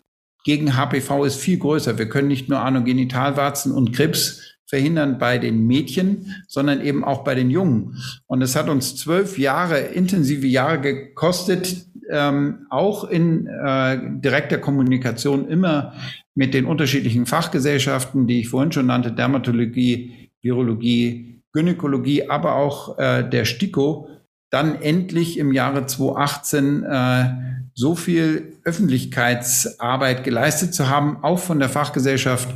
gegen 0.44 0.76
HPV 0.76 1.26
ist 1.26 1.38
viel 1.38 1.58
größer. 1.58 1.98
Wir 1.98 2.10
können 2.10 2.28
nicht 2.28 2.50
nur 2.50 2.60
Anogenitalwarzen 2.60 3.72
und 3.72 3.94
Krebs 3.94 4.42
verhindern 4.66 5.18
bei 5.18 5.38
den 5.38 5.66
Mädchen, 5.68 6.36
sondern 6.48 6.82
eben 6.82 7.04
auch 7.04 7.24
bei 7.24 7.36
den 7.36 7.50
Jungen. 7.50 7.96
Und 8.28 8.42
es 8.42 8.56
hat 8.56 8.70
uns 8.70 8.96
zwölf 8.96 9.38
Jahre, 9.38 9.80
intensive 9.80 10.48
Jahre 10.48 10.82
gekostet, 10.82 11.86
ähm, 12.10 12.66
auch 12.70 13.04
in 13.06 13.48
äh, 13.48 13.98
direkter 14.20 14.58
Kommunikation 14.58 15.48
immer 15.48 15.94
mit 16.36 16.54
den 16.54 16.66
unterschiedlichen 16.66 17.26
Fachgesellschaften, 17.26 18.28
die 18.28 18.42
ich 18.42 18.50
vorhin 18.50 18.72
schon 18.72 18.88
nannte, 18.88 19.12
Dermatologie, 19.12 20.32
Virologie, 20.42 21.44
Gynäkologie, 21.54 22.30
aber 22.30 22.56
auch 22.56 22.98
äh, 22.98 23.30
der 23.30 23.46
STIKO, 23.46 24.10
dann 24.54 24.80
endlich 24.80 25.40
im 25.40 25.52
Jahre 25.52 25.88
2018 25.88 26.84
äh, 26.84 27.26
so 27.74 27.96
viel 27.96 28.54
Öffentlichkeitsarbeit 28.64 30.24
geleistet 30.24 30.76
zu 30.76 30.90
haben, 30.90 31.24
auch 31.24 31.40
von 31.40 31.58
der 31.58 31.70
Fachgesellschaft 31.70 32.54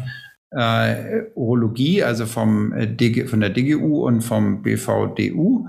äh, 0.52 1.24
Urologie, 1.34 2.04
also 2.04 2.28
vom, 2.28 2.72
äh, 2.72 2.88
DG, 2.88 3.26
von 3.26 3.40
der 3.40 3.50
DGU 3.50 4.06
und 4.06 4.22
vom 4.22 4.62
BVDU, 4.62 5.68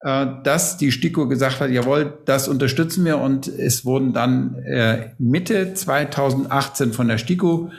äh, 0.00 0.26
dass 0.42 0.78
die 0.78 0.90
STIKO 0.90 1.28
gesagt 1.28 1.60
hat, 1.60 1.70
jawohl, 1.70 2.18
das 2.24 2.48
unterstützen 2.48 3.04
wir. 3.04 3.18
Und 3.18 3.46
es 3.46 3.84
wurden 3.84 4.12
dann 4.12 4.56
äh, 4.64 5.10
Mitte 5.18 5.74
2018 5.74 6.92
von 6.92 7.06
der 7.06 7.18
STIKO 7.18 7.70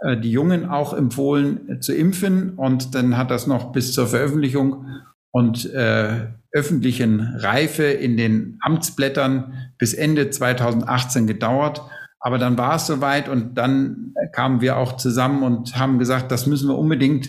äh, 0.00 0.18
die 0.18 0.30
Jungen 0.30 0.68
auch 0.68 0.92
empfohlen 0.92 1.70
äh, 1.70 1.80
zu 1.80 1.94
impfen. 1.94 2.50
Und 2.50 2.94
dann 2.94 3.16
hat 3.16 3.30
das 3.30 3.46
noch 3.46 3.72
bis 3.72 3.94
zur 3.94 4.08
Veröffentlichung 4.08 4.84
und 5.32 5.72
äh, 5.72 6.28
öffentlichen 6.56 7.20
Reife 7.20 7.84
in 7.84 8.16
den 8.16 8.58
Amtsblättern 8.62 9.70
bis 9.76 9.92
Ende 9.92 10.30
2018 10.30 11.26
gedauert. 11.26 11.82
Aber 12.18 12.38
dann 12.38 12.56
war 12.56 12.76
es 12.76 12.86
soweit 12.86 13.28
und 13.28 13.56
dann 13.56 14.14
kamen 14.32 14.62
wir 14.62 14.78
auch 14.78 14.96
zusammen 14.96 15.42
und 15.42 15.78
haben 15.78 15.98
gesagt, 15.98 16.32
das 16.32 16.46
müssen 16.46 16.68
wir 16.68 16.78
unbedingt 16.78 17.28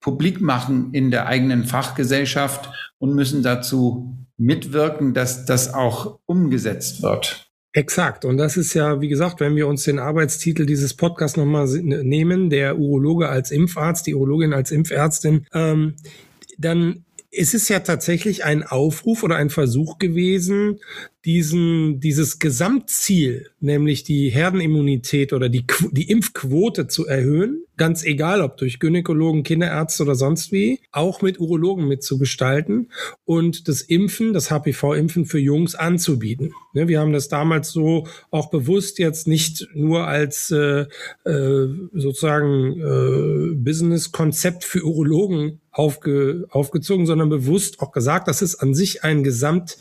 publik 0.00 0.40
machen 0.40 0.94
in 0.94 1.10
der 1.10 1.26
eigenen 1.26 1.64
Fachgesellschaft 1.64 2.70
und 2.98 3.14
müssen 3.14 3.42
dazu 3.42 4.16
mitwirken, 4.38 5.12
dass 5.12 5.44
das 5.44 5.74
auch 5.74 6.18
umgesetzt 6.24 7.02
wird. 7.02 7.46
Exakt. 7.72 8.24
Und 8.24 8.38
das 8.38 8.56
ist 8.56 8.72
ja, 8.74 9.00
wie 9.02 9.08
gesagt, 9.08 9.38
wenn 9.38 9.54
wir 9.54 9.68
uns 9.68 9.84
den 9.84 9.98
Arbeitstitel 9.98 10.64
dieses 10.64 10.94
Podcasts 10.94 11.36
nochmal 11.36 11.68
nehmen, 11.68 12.48
der 12.48 12.78
Urologe 12.78 13.28
als 13.28 13.50
Impfarzt, 13.50 14.06
die 14.06 14.14
Urologin 14.14 14.54
als 14.54 14.72
Impfärztin, 14.72 15.46
ähm, 15.52 15.94
dann 16.58 17.04
ist 17.30 17.54
es 17.54 17.68
ja 17.68 17.78
tatsächlich 17.80 18.44
ein 18.44 18.64
Aufruf 18.64 19.22
oder 19.22 19.36
ein 19.36 19.50
Versuch 19.50 19.98
gewesen, 19.98 20.80
diesen, 21.24 22.00
dieses 22.00 22.38
Gesamtziel, 22.38 23.50
nämlich 23.60 24.04
die 24.04 24.30
Herdenimmunität 24.30 25.32
oder 25.32 25.48
die, 25.48 25.64
die 25.92 26.10
Impfquote 26.10 26.88
zu 26.88 27.06
erhöhen, 27.06 27.64
ganz 27.76 28.04
egal 28.04 28.40
ob 28.40 28.56
durch 28.56 28.80
Gynäkologen, 28.80 29.42
Kinderärzte 29.42 30.02
oder 30.02 30.14
sonst 30.14 30.50
wie, 30.50 30.80
auch 30.92 31.22
mit 31.22 31.38
Urologen 31.38 31.86
mitzugestalten 31.86 32.90
und 33.24 33.68
das 33.68 33.82
Impfen, 33.82 34.32
das 34.32 34.50
HPV-Impfen 34.50 35.26
für 35.26 35.38
Jungs 35.38 35.74
anzubieten. 35.74 36.52
Ne, 36.72 36.88
wir 36.88 37.00
haben 37.00 37.12
das 37.12 37.28
damals 37.28 37.70
so 37.70 38.08
auch 38.30 38.50
bewusst 38.50 38.98
jetzt 38.98 39.28
nicht 39.28 39.68
nur 39.74 40.06
als 40.06 40.50
äh, 40.50 40.86
äh, 41.24 41.68
sozusagen 41.92 42.80
äh, 42.80 43.54
Business-Konzept 43.54 44.64
für 44.64 44.84
Urologen 44.84 45.59
aufge, 45.72 46.46
aufgezogen, 46.50 47.06
sondern 47.06 47.28
bewusst 47.28 47.80
auch 47.80 47.92
gesagt, 47.92 48.28
das 48.28 48.42
ist 48.42 48.56
an 48.56 48.74
sich 48.74 49.04
ein 49.04 49.22
gesamt 49.22 49.78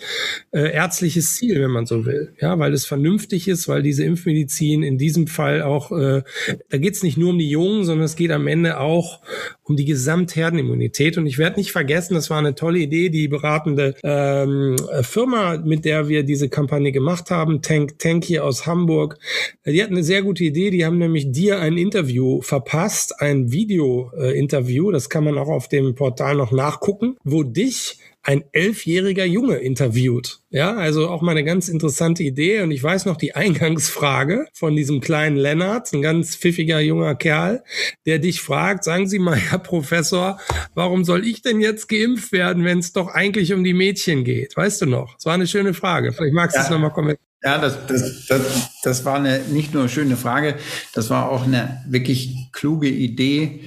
äh, 0.51 0.89
Ziel, 0.89 1.62
wenn 1.62 1.72
man 1.72 1.86
so 1.86 2.05
will. 2.05 2.34
Ja, 2.39 2.58
weil 2.60 2.74
es 2.74 2.86
vernünftig 2.86 3.48
ist, 3.48 3.67
weil 3.67 3.81
diese 3.81 4.03
Impfmedizin 4.03 4.84
in 4.84 4.98
diesem 4.98 5.27
Fall 5.27 5.62
auch, 5.62 5.91
äh, 5.91 6.24
da 6.69 6.77
geht 6.77 6.96
es 6.96 7.03
nicht 7.03 7.17
nur 7.17 7.31
um 7.31 7.39
die 7.39 7.50
Jungen, 7.50 7.86
sondern 7.86 8.05
es 8.05 8.15
geht 8.15 8.31
am 8.31 8.48
Ende 8.48 8.79
auch 8.79 9.22
um 9.63 9.75
die 9.75 9.86
Gesamtherdenimmunität. 9.86 11.17
Und 11.17 11.25
ich 11.25 11.38
werde 11.38 11.58
nicht 11.58 11.72
vergessen, 11.72 12.13
das 12.13 12.29
war 12.29 12.39
eine 12.39 12.55
tolle 12.55 12.79
Idee, 12.79 13.10
die 13.10 13.27
beratende 13.27 13.96
ähm, 14.03 14.75
Firma, 15.01 15.58
mit 15.58 15.86
der 15.86 16.08
wir 16.08 16.24
diese 16.24 16.50
Kampagne 16.50 16.91
gemacht 16.91 17.31
haben, 17.31 17.62
Tank 17.62 18.00
Tank 18.00 18.24
hier 18.24 18.46
aus 18.46 18.65
Hamburg, 18.65 19.17
die 19.65 19.81
hatten 19.81 19.93
eine 19.93 20.03
sehr 20.03 20.22
gute 20.24 20.43
Idee. 20.43 20.69
Die 20.72 20.86
haben 20.86 20.98
nämlich 20.98 21.31
dir 21.31 21.60
ein 21.60 21.77
Interview 21.77 22.41
verpasst, 22.41 23.22
ein 23.22 23.51
Video-Interview, 23.51 24.91
das 24.91 25.10
kann 25.10 25.24
man 25.24 25.38
auch 25.38 25.50
auf 25.50 25.67
dem 25.86 25.96
Portal 25.96 26.36
noch 26.36 26.52
nachgucken, 26.52 27.18
wo 27.24 27.44
dich 27.44 28.00
ein 28.22 28.44
elfjähriger 28.52 29.26
Junge 29.26 29.56
interviewt. 29.56 30.40
Ja, 30.50 30.76
also 30.76 31.10
auch 31.10 31.22
mal 31.22 31.32
eine 31.32 31.44
ganz 31.44 31.70
interessante 31.70 32.22
Idee. 32.24 32.62
Und 32.62 32.72
ich 32.72 32.84
weiß 32.84 33.06
noch 33.06 33.18
die 33.18 33.36
Eingangsfrage 33.36 34.48
von 34.54 34.76
diesem 34.76 35.02
kleinen 35.02 35.38
Lennart, 35.38 35.92
ein 35.94 36.02
ganz 36.02 36.36
pfiffiger 36.36 36.80
junger 36.80 37.16
Kerl, 37.16 37.64
der 38.06 38.20
dich 38.20 38.42
fragt, 38.42 38.84
sagen 38.84 39.08
Sie 39.08 39.20
mal, 39.20 39.36
Herr 39.38 39.60
Professor, 39.60 40.40
warum 40.76 41.04
soll 41.04 41.26
ich 41.26 41.42
denn 41.42 41.62
jetzt 41.62 41.88
geimpft 41.88 42.32
werden, 42.32 42.66
wenn 42.66 42.80
es 42.80 42.94
doch 42.94 43.08
eigentlich 43.08 43.54
um 43.54 43.64
die 43.64 43.74
Mädchen 43.74 44.24
geht? 44.24 44.56
Weißt 44.56 44.82
du 44.82 44.86
noch? 44.86 45.16
Das 45.16 45.26
war 45.26 45.34
eine 45.34 45.48
schöne 45.48 45.74
Frage. 45.74 46.14
Vielleicht 46.14 46.34
magst 46.34 46.58
du 46.58 46.62
es 46.62 46.70
nochmal 46.70 46.92
kommentieren. 46.92 47.26
Ja, 47.42 47.58
das, 47.58 47.88
das, 47.88 48.26
das, 48.28 48.70
das 48.84 49.06
war 49.06 49.16
eine 49.16 49.40
nicht 49.50 49.74
nur 49.74 49.88
schöne 49.88 50.18
Frage, 50.18 50.56
das 50.94 51.10
war 51.10 51.32
auch 51.32 51.46
eine 51.46 51.82
wirklich 51.88 52.50
kluge 52.52 52.90
Idee, 52.90 53.62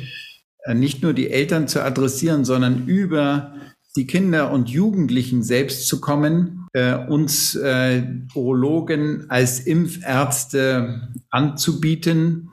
nicht 0.75 1.02
nur 1.02 1.12
die 1.12 1.31
Eltern 1.31 1.69
zu 1.69 1.83
adressieren, 1.83 2.45
sondern 2.45 2.87
über 2.87 3.54
die 3.97 4.07
Kinder 4.07 4.52
und 4.52 4.71
Jugendlichen 4.71 5.42
selbst 5.42 5.87
zu 5.87 6.00
kommen, 6.00 6.66
äh, 6.73 6.95
uns 6.95 7.54
äh, 7.54 8.02
Urologen 8.35 9.26
als 9.28 9.61
Impfärzte 9.61 11.11
anzubieten 11.31 12.50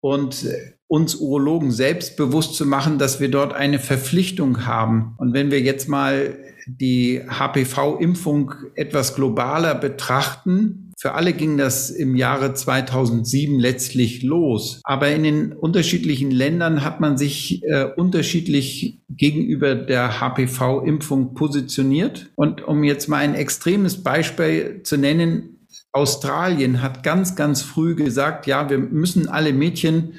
und 0.00 0.44
äh, 0.44 0.72
uns 0.86 1.16
Urologen 1.16 1.70
selbst 1.70 2.16
bewusst 2.16 2.54
zu 2.54 2.66
machen, 2.66 2.98
dass 2.98 3.20
wir 3.20 3.30
dort 3.30 3.54
eine 3.54 3.78
Verpflichtung 3.78 4.66
haben. 4.66 5.14
Und 5.18 5.32
wenn 5.32 5.50
wir 5.50 5.60
jetzt 5.60 5.88
mal 5.88 6.38
die 6.66 7.22
HPV-Impfung 7.26 8.54
etwas 8.74 9.14
globaler 9.14 9.74
betrachten, 9.74 10.81
für 11.02 11.14
alle 11.14 11.32
ging 11.32 11.58
das 11.58 11.90
im 11.90 12.14
Jahre 12.14 12.54
2007 12.54 13.58
letztlich 13.58 14.22
los. 14.22 14.80
Aber 14.84 15.10
in 15.10 15.24
den 15.24 15.52
unterschiedlichen 15.52 16.30
Ländern 16.30 16.84
hat 16.84 17.00
man 17.00 17.18
sich 17.18 17.64
äh, 17.64 17.86
unterschiedlich 17.96 19.00
gegenüber 19.08 19.74
der 19.74 20.20
HPV-Impfung 20.20 21.34
positioniert. 21.34 22.30
Und 22.36 22.62
um 22.62 22.84
jetzt 22.84 23.08
mal 23.08 23.16
ein 23.16 23.34
extremes 23.34 24.04
Beispiel 24.04 24.82
zu 24.84 24.96
nennen, 24.96 25.66
Australien 25.90 26.82
hat 26.82 27.02
ganz, 27.02 27.34
ganz 27.34 27.62
früh 27.62 27.96
gesagt, 27.96 28.46
ja, 28.46 28.70
wir 28.70 28.78
müssen 28.78 29.28
alle 29.28 29.52
Mädchen 29.52 30.12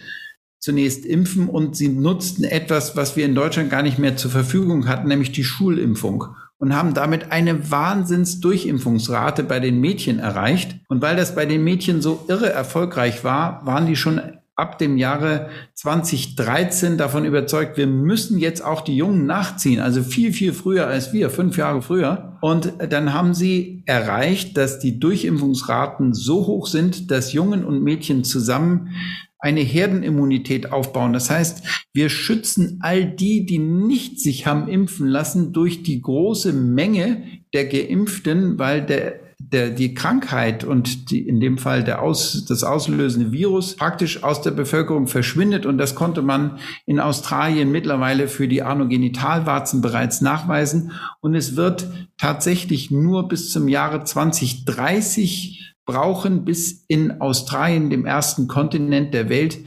zunächst 0.59 1.05
impfen 1.05 1.47
und 1.47 1.77
sie 1.77 1.87
nutzten 1.87 2.43
etwas, 2.43 2.97
was 2.97 3.15
wir 3.15 3.23
in 3.23 3.35
Deutschland 3.35 3.69
gar 3.69 3.83
nicht 3.83 3.99
mehr 3.99 4.17
zur 4.17 4.31
Verfügung 4.31 4.89
hatten, 4.89 5.07
nämlich 5.07 5.31
die 5.31 5.45
Schulimpfung 5.45 6.25
und 6.63 6.77
haben 6.77 6.93
damit 6.93 7.29
eine 7.33 7.71
Wahnsinnsdurchimpfungsrate 7.71 9.43
bei 9.43 9.59
den 9.59 9.81
Mädchen 9.81 10.19
erreicht. 10.19 10.77
Und 10.87 11.01
weil 11.01 11.17
das 11.17 11.35
bei 11.35 11.45
den 11.45 11.61
Mädchen 11.61 12.01
so 12.01 12.23
irre 12.29 12.53
erfolgreich 12.53 13.25
war, 13.25 13.65
waren 13.65 13.85
die 13.85 13.97
schon 13.97 14.21
ab 14.55 14.77
dem 14.77 14.95
Jahre 14.95 15.49
2013 15.73 16.97
davon 16.97 17.25
überzeugt, 17.25 17.75
wir 17.75 17.87
müssen 17.87 18.37
jetzt 18.39 18.63
auch 18.63 18.79
die 18.79 18.95
Jungen 18.95 19.25
nachziehen, 19.25 19.81
also 19.81 20.03
viel, 20.03 20.31
viel 20.31 20.53
früher 20.53 20.87
als 20.87 21.11
wir, 21.11 21.29
fünf 21.29 21.57
Jahre 21.57 21.81
früher. 21.81 22.37
Und 22.39 22.71
dann 22.89 23.13
haben 23.13 23.33
sie 23.33 23.83
erreicht, 23.85 24.55
dass 24.55 24.79
die 24.79 25.01
Durchimpfungsraten 25.01 26.13
so 26.13 26.47
hoch 26.47 26.67
sind, 26.67 27.11
dass 27.11 27.33
Jungen 27.33 27.65
und 27.65 27.83
Mädchen 27.83 28.23
zusammen 28.23 28.95
eine 29.43 29.59
Herdenimmunität 29.59 30.71
aufbauen. 30.71 31.11
Das 31.11 31.29
heißt, 31.29 31.85
wir 31.93 32.09
schützen 32.09 32.79
all 32.81 33.05
die, 33.05 33.45
die 33.45 33.59
nicht 33.59 34.19
sich 34.19 34.47
haben 34.47 34.69
impfen 34.69 35.05
lassen, 35.05 35.51
durch 35.51 35.83
die 35.83 36.01
große 36.01 36.53
Menge 36.53 37.23
der 37.53 37.65
Geimpften, 37.65 38.57
weil 38.57 38.85
der 38.85 39.19
der, 39.51 39.69
die 39.69 39.93
Krankheit 39.93 40.63
und 40.63 41.11
die, 41.11 41.27
in 41.27 41.41
dem 41.41 41.57
Fall 41.57 41.83
der 41.83 42.01
aus, 42.01 42.45
das 42.47 42.63
auslösende 42.63 43.31
Virus 43.31 43.75
praktisch 43.75 44.23
aus 44.23 44.41
der 44.41 44.51
Bevölkerung 44.51 45.07
verschwindet. 45.07 45.65
Und 45.65 45.77
das 45.77 45.95
konnte 45.95 46.21
man 46.21 46.59
in 46.85 46.99
Australien 46.99 47.71
mittlerweile 47.71 48.29
für 48.29 48.47
die 48.47 48.63
Anogenitalwarzen 48.63 49.81
bereits 49.81 50.21
nachweisen. 50.21 50.93
Und 51.19 51.35
es 51.35 51.55
wird 51.55 51.87
tatsächlich 52.17 52.89
nur 52.89 53.27
bis 53.27 53.51
zum 53.51 53.67
Jahre 53.67 54.03
2030 54.03 55.62
brauchen, 55.85 56.45
bis 56.45 56.85
in 56.87 57.21
Australien, 57.21 57.89
dem 57.89 58.05
ersten 58.05 58.47
Kontinent 58.47 59.13
der 59.13 59.29
Welt, 59.29 59.59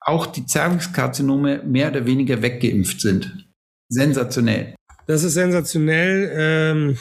auch 0.00 0.26
die 0.26 0.46
Zervixkarzinome 0.46 1.62
mehr 1.64 1.90
oder 1.90 2.06
weniger 2.06 2.42
weggeimpft 2.42 3.00
sind. 3.00 3.48
Sensationell. 3.88 4.74
Das 5.06 5.22
ist 5.22 5.34
sensationell. 5.34 6.32
Ähm, 6.34 6.96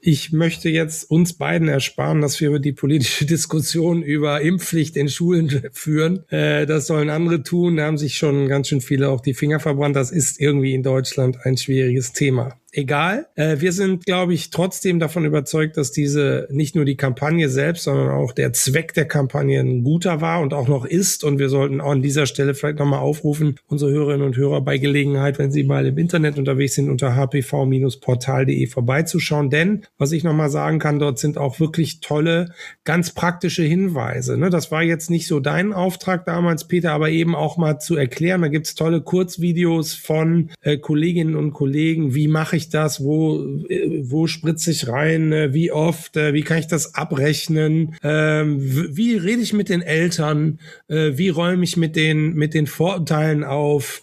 ich 0.00 0.32
möchte 0.32 0.68
jetzt 0.68 1.10
uns 1.10 1.34
beiden 1.34 1.68
ersparen, 1.68 2.20
dass 2.20 2.40
wir 2.40 2.48
über 2.48 2.58
die 2.58 2.72
politische 2.72 3.24
Diskussion 3.26 4.02
über 4.02 4.40
Impfpflicht 4.40 4.96
in 4.96 5.08
Schulen 5.08 5.68
führen. 5.72 6.28
Äh, 6.28 6.66
das 6.66 6.86
sollen 6.86 7.10
andere 7.10 7.42
tun. 7.42 7.76
Da 7.76 7.86
haben 7.86 7.98
sich 7.98 8.16
schon 8.16 8.48
ganz 8.48 8.68
schön 8.68 8.80
viele 8.80 9.08
auch 9.08 9.20
die 9.20 9.34
Finger 9.34 9.60
verbrannt. 9.60 9.96
Das 9.96 10.10
ist 10.10 10.40
irgendwie 10.40 10.74
in 10.74 10.82
Deutschland 10.82 11.38
ein 11.44 11.56
schwieriges 11.56 12.12
Thema 12.12 12.58
egal. 12.72 13.26
Äh, 13.34 13.60
wir 13.60 13.72
sind, 13.72 14.04
glaube 14.04 14.34
ich, 14.34 14.50
trotzdem 14.50 14.98
davon 14.98 15.24
überzeugt, 15.24 15.76
dass 15.76 15.92
diese 15.92 16.48
nicht 16.50 16.74
nur 16.74 16.84
die 16.84 16.96
Kampagne 16.96 17.48
selbst, 17.48 17.84
sondern 17.84 18.10
auch 18.10 18.32
der 18.32 18.52
Zweck 18.52 18.94
der 18.94 19.06
Kampagne 19.06 19.60
ein 19.60 19.84
guter 19.84 20.20
war 20.20 20.40
und 20.40 20.54
auch 20.54 20.68
noch 20.68 20.84
ist. 20.84 21.22
Und 21.22 21.38
wir 21.38 21.48
sollten 21.48 21.80
auch 21.80 21.92
an 21.92 22.02
dieser 22.02 22.26
Stelle 22.26 22.54
vielleicht 22.54 22.78
nochmal 22.78 23.00
aufrufen, 23.00 23.56
unsere 23.66 23.90
Hörerinnen 23.90 24.26
und 24.26 24.36
Hörer 24.36 24.62
bei 24.62 24.78
Gelegenheit, 24.78 25.38
wenn 25.38 25.52
sie 25.52 25.64
mal 25.64 25.86
im 25.86 25.98
Internet 25.98 26.38
unterwegs 26.38 26.74
sind, 26.74 26.90
unter 26.90 27.14
hpv-portal.de 27.14 28.66
vorbeizuschauen. 28.66 29.50
Denn, 29.50 29.82
was 29.98 30.12
ich 30.12 30.24
nochmal 30.24 30.50
sagen 30.50 30.78
kann, 30.78 30.98
dort 30.98 31.18
sind 31.18 31.38
auch 31.38 31.60
wirklich 31.60 32.00
tolle, 32.00 32.52
ganz 32.84 33.12
praktische 33.14 33.62
Hinweise. 33.62 34.38
Ne? 34.38 34.50
Das 34.50 34.70
war 34.70 34.82
jetzt 34.82 35.10
nicht 35.10 35.26
so 35.26 35.40
dein 35.40 35.72
Auftrag 35.72 36.24
damals, 36.24 36.66
Peter, 36.66 36.92
aber 36.92 37.10
eben 37.10 37.34
auch 37.34 37.56
mal 37.58 37.78
zu 37.78 37.96
erklären. 37.96 38.42
Da 38.42 38.48
gibt's 38.48 38.74
tolle 38.74 39.02
Kurzvideos 39.02 39.94
von 39.94 40.50
äh, 40.62 40.78
Kolleginnen 40.78 41.36
und 41.36 41.52
Kollegen, 41.52 42.14
wie 42.14 42.28
mache 42.28 42.56
ich 42.56 42.61
ich 42.62 42.68
das? 42.70 43.02
Wo, 43.02 43.42
äh, 43.68 44.00
wo 44.04 44.26
spritze 44.26 44.70
ich 44.70 44.88
rein? 44.88 45.32
Äh, 45.32 45.52
wie 45.52 45.72
oft? 45.72 46.16
Äh, 46.16 46.32
wie 46.32 46.42
kann 46.42 46.58
ich 46.58 46.66
das 46.66 46.94
abrechnen? 46.94 47.96
Ähm, 48.02 48.58
wie 48.96 49.16
rede 49.16 49.42
ich 49.42 49.52
mit 49.52 49.68
den 49.68 49.82
Eltern? 49.82 50.58
Wie 50.88 51.28
räume 51.28 51.64
ich 51.64 51.76
mit 51.76 51.96
den, 51.96 52.34
mit 52.34 52.54
den 52.54 52.66
Vorurteilen 52.66 53.44
auf? 53.44 54.02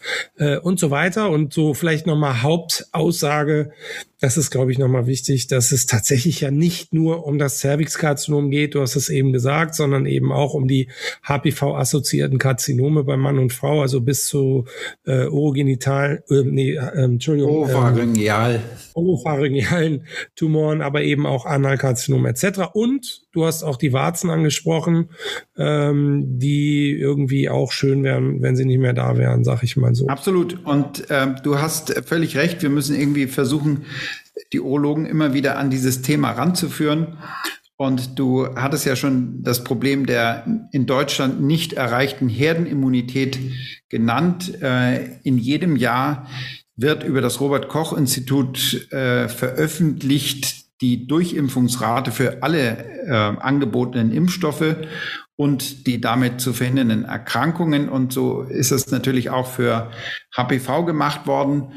Und 0.64 0.80
so 0.80 0.92
weiter. 0.92 1.30
Und 1.30 1.54
so 1.54 1.74
vielleicht 1.74 2.08
nochmal 2.08 2.42
Hauptaussage 2.42 3.72
das 4.20 4.38
ist, 4.38 4.52
glaube 4.52 4.72
ich, 4.72 4.78
nochmal 4.78 5.08
wichtig, 5.08 5.48
dass 5.48 5.72
es 5.72 5.86
tatsächlich 5.86 6.42
ja 6.42 6.52
nicht 6.52 6.94
nur 6.94 7.26
um 7.26 7.40
das 7.40 7.60
Cervixkarzinom 7.60 8.52
geht, 8.52 8.76
du 8.76 8.82
hast 8.82 8.96
es 8.96 9.10
eben 9.10 9.32
gesagt, 9.32 9.76
sondern 9.76 10.06
eben 10.06 10.32
auch 10.32 10.54
um 10.54 10.68
die 10.68 10.90
HPV-assoziierten 11.24 12.38
Karzinome 12.38 13.04
bei 13.04 13.16
Mann 13.16 13.40
und 13.40 13.54
Frau, 13.54 13.82
also 13.82 14.02
bis 14.02 14.28
zu 14.28 14.66
äh, 15.06 15.26
orogenital, 15.26 16.24
äh, 16.30 16.44
nee, 16.44 16.74
äh, 16.74 17.04
Entschuldigung. 17.04 17.52
Oropharyngeal. 17.52 18.56
Ähm, 18.56 18.62
oropharyngealen 18.94 20.04
Tumoren, 20.36 20.82
aber 20.82 21.02
eben 21.04 21.26
auch 21.26 21.46
Analkarzinom 21.46 22.26
etc. 22.26 22.72
Und 22.74 23.22
du 23.32 23.46
hast 23.46 23.64
auch 23.64 23.78
die 23.78 23.94
Warzen 23.94 24.30
angesprochen, 24.30 25.10
ähm, 25.58 26.40
die 26.40 26.92
irgendwie 26.92 27.50
auch 27.50 27.72
schön 27.72 28.04
wären, 28.04 28.42
wenn 28.42 28.56
sie 28.56 28.66
nicht 28.66 28.80
mehr 28.80 28.94
da 28.94 29.18
wären, 29.18 29.44
sag 29.44 29.64
ich 29.64 29.78
mal 29.78 29.96
so. 29.96 30.08
Absolut. 30.08 30.66
Und 30.66 31.06
ähm, 31.10 31.38
du 31.44 31.60
hast 31.60 31.94
völlig 32.06 32.36
recht, 32.36 32.62
wir 32.62 32.70
müssen 32.70 33.00
irgendwie 33.00 33.28
versuchen, 33.28 33.86
die 34.54 34.60
Urologen 34.60 35.06
immer 35.06 35.34
wieder 35.34 35.58
an 35.58 35.70
dieses 35.70 36.02
Thema 36.02 36.32
ranzuführen. 36.32 37.18
Und 37.78 38.20
du 38.20 38.56
hattest 38.56 38.86
ja 38.86 38.98
schon 38.98 39.42
das 39.42 39.64
Problem 39.64 40.06
der 40.06 40.68
in 40.74 40.86
Deutschland 40.86 41.42
nicht 41.42 41.74
erreichten 41.74 42.28
Herdenimmunität 42.28 43.40
genannt. 43.88 44.62
Äh, 44.62 45.20
in 45.24 45.38
jedem 45.38 45.78
Jahr 45.78 46.28
wird 46.76 47.04
über 47.04 47.22
das 47.22 47.40
Robert 47.40 47.70
Koch 47.70 47.94
Institut 47.94 48.92
äh, 48.92 49.30
veröffentlicht 49.30 50.82
die 50.82 51.08
Durchimpfungsrate 51.08 52.12
für 52.12 52.44
alle 52.44 52.86
äh, 53.06 53.12
angebotenen 53.12 54.12
Impfstoffe 54.12 54.76
und 55.38 55.88
die 55.88 56.02
damit 56.02 56.42
zu 56.42 56.52
verhindernden 56.52 57.06
Erkrankungen. 57.06 57.88
Und 57.88 58.12
so 58.12 58.42
ist 58.42 58.72
es 58.72 58.92
natürlich 58.92 59.30
auch 59.30 59.48
für 59.48 59.90
HPV 60.36 60.84
gemacht 60.84 61.28
worden 61.28 61.72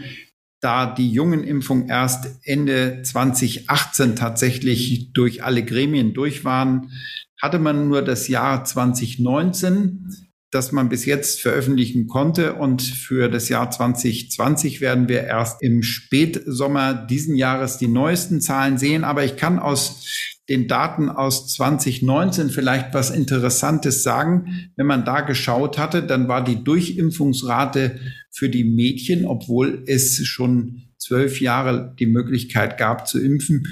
da 0.62 0.86
die 0.86 1.10
Jungenimpfung 1.10 1.88
erst 1.88 2.38
Ende 2.44 3.02
2018 3.02 4.16
tatsächlich 4.16 5.12
durch 5.12 5.42
alle 5.42 5.64
Gremien 5.64 6.14
durch 6.14 6.44
waren, 6.44 6.92
hatte 7.40 7.58
man 7.58 7.88
nur 7.88 8.00
das 8.02 8.28
Jahr 8.28 8.64
2019, 8.64 10.08
das 10.52 10.70
man 10.70 10.88
bis 10.88 11.04
jetzt 11.04 11.40
veröffentlichen 11.40 12.06
konnte. 12.06 12.54
Und 12.54 12.80
für 12.80 13.28
das 13.28 13.48
Jahr 13.48 13.72
2020 13.72 14.80
werden 14.80 15.08
wir 15.08 15.24
erst 15.24 15.60
im 15.62 15.82
Spätsommer 15.82 16.94
diesen 16.94 17.34
Jahres 17.34 17.78
die 17.78 17.88
neuesten 17.88 18.40
Zahlen 18.40 18.78
sehen. 18.78 19.02
Aber 19.02 19.24
ich 19.24 19.36
kann 19.36 19.58
aus 19.58 20.06
den 20.48 20.68
Daten 20.68 21.08
aus 21.08 21.48
2019 21.54 22.50
vielleicht 22.50 22.94
was 22.94 23.10
Interessantes 23.10 24.02
sagen. 24.02 24.70
Wenn 24.76 24.86
man 24.86 25.04
da 25.04 25.20
geschaut 25.20 25.78
hatte, 25.78 26.02
dann 26.02 26.28
war 26.28 26.42
die 26.42 26.64
Durchimpfungsrate 26.64 28.00
für 28.30 28.48
die 28.48 28.64
Mädchen, 28.64 29.24
obwohl 29.24 29.84
es 29.86 30.24
schon 30.26 30.82
zwölf 30.98 31.40
Jahre 31.40 31.94
die 31.98 32.06
Möglichkeit 32.06 32.78
gab 32.78 33.06
zu 33.06 33.20
impfen, 33.22 33.66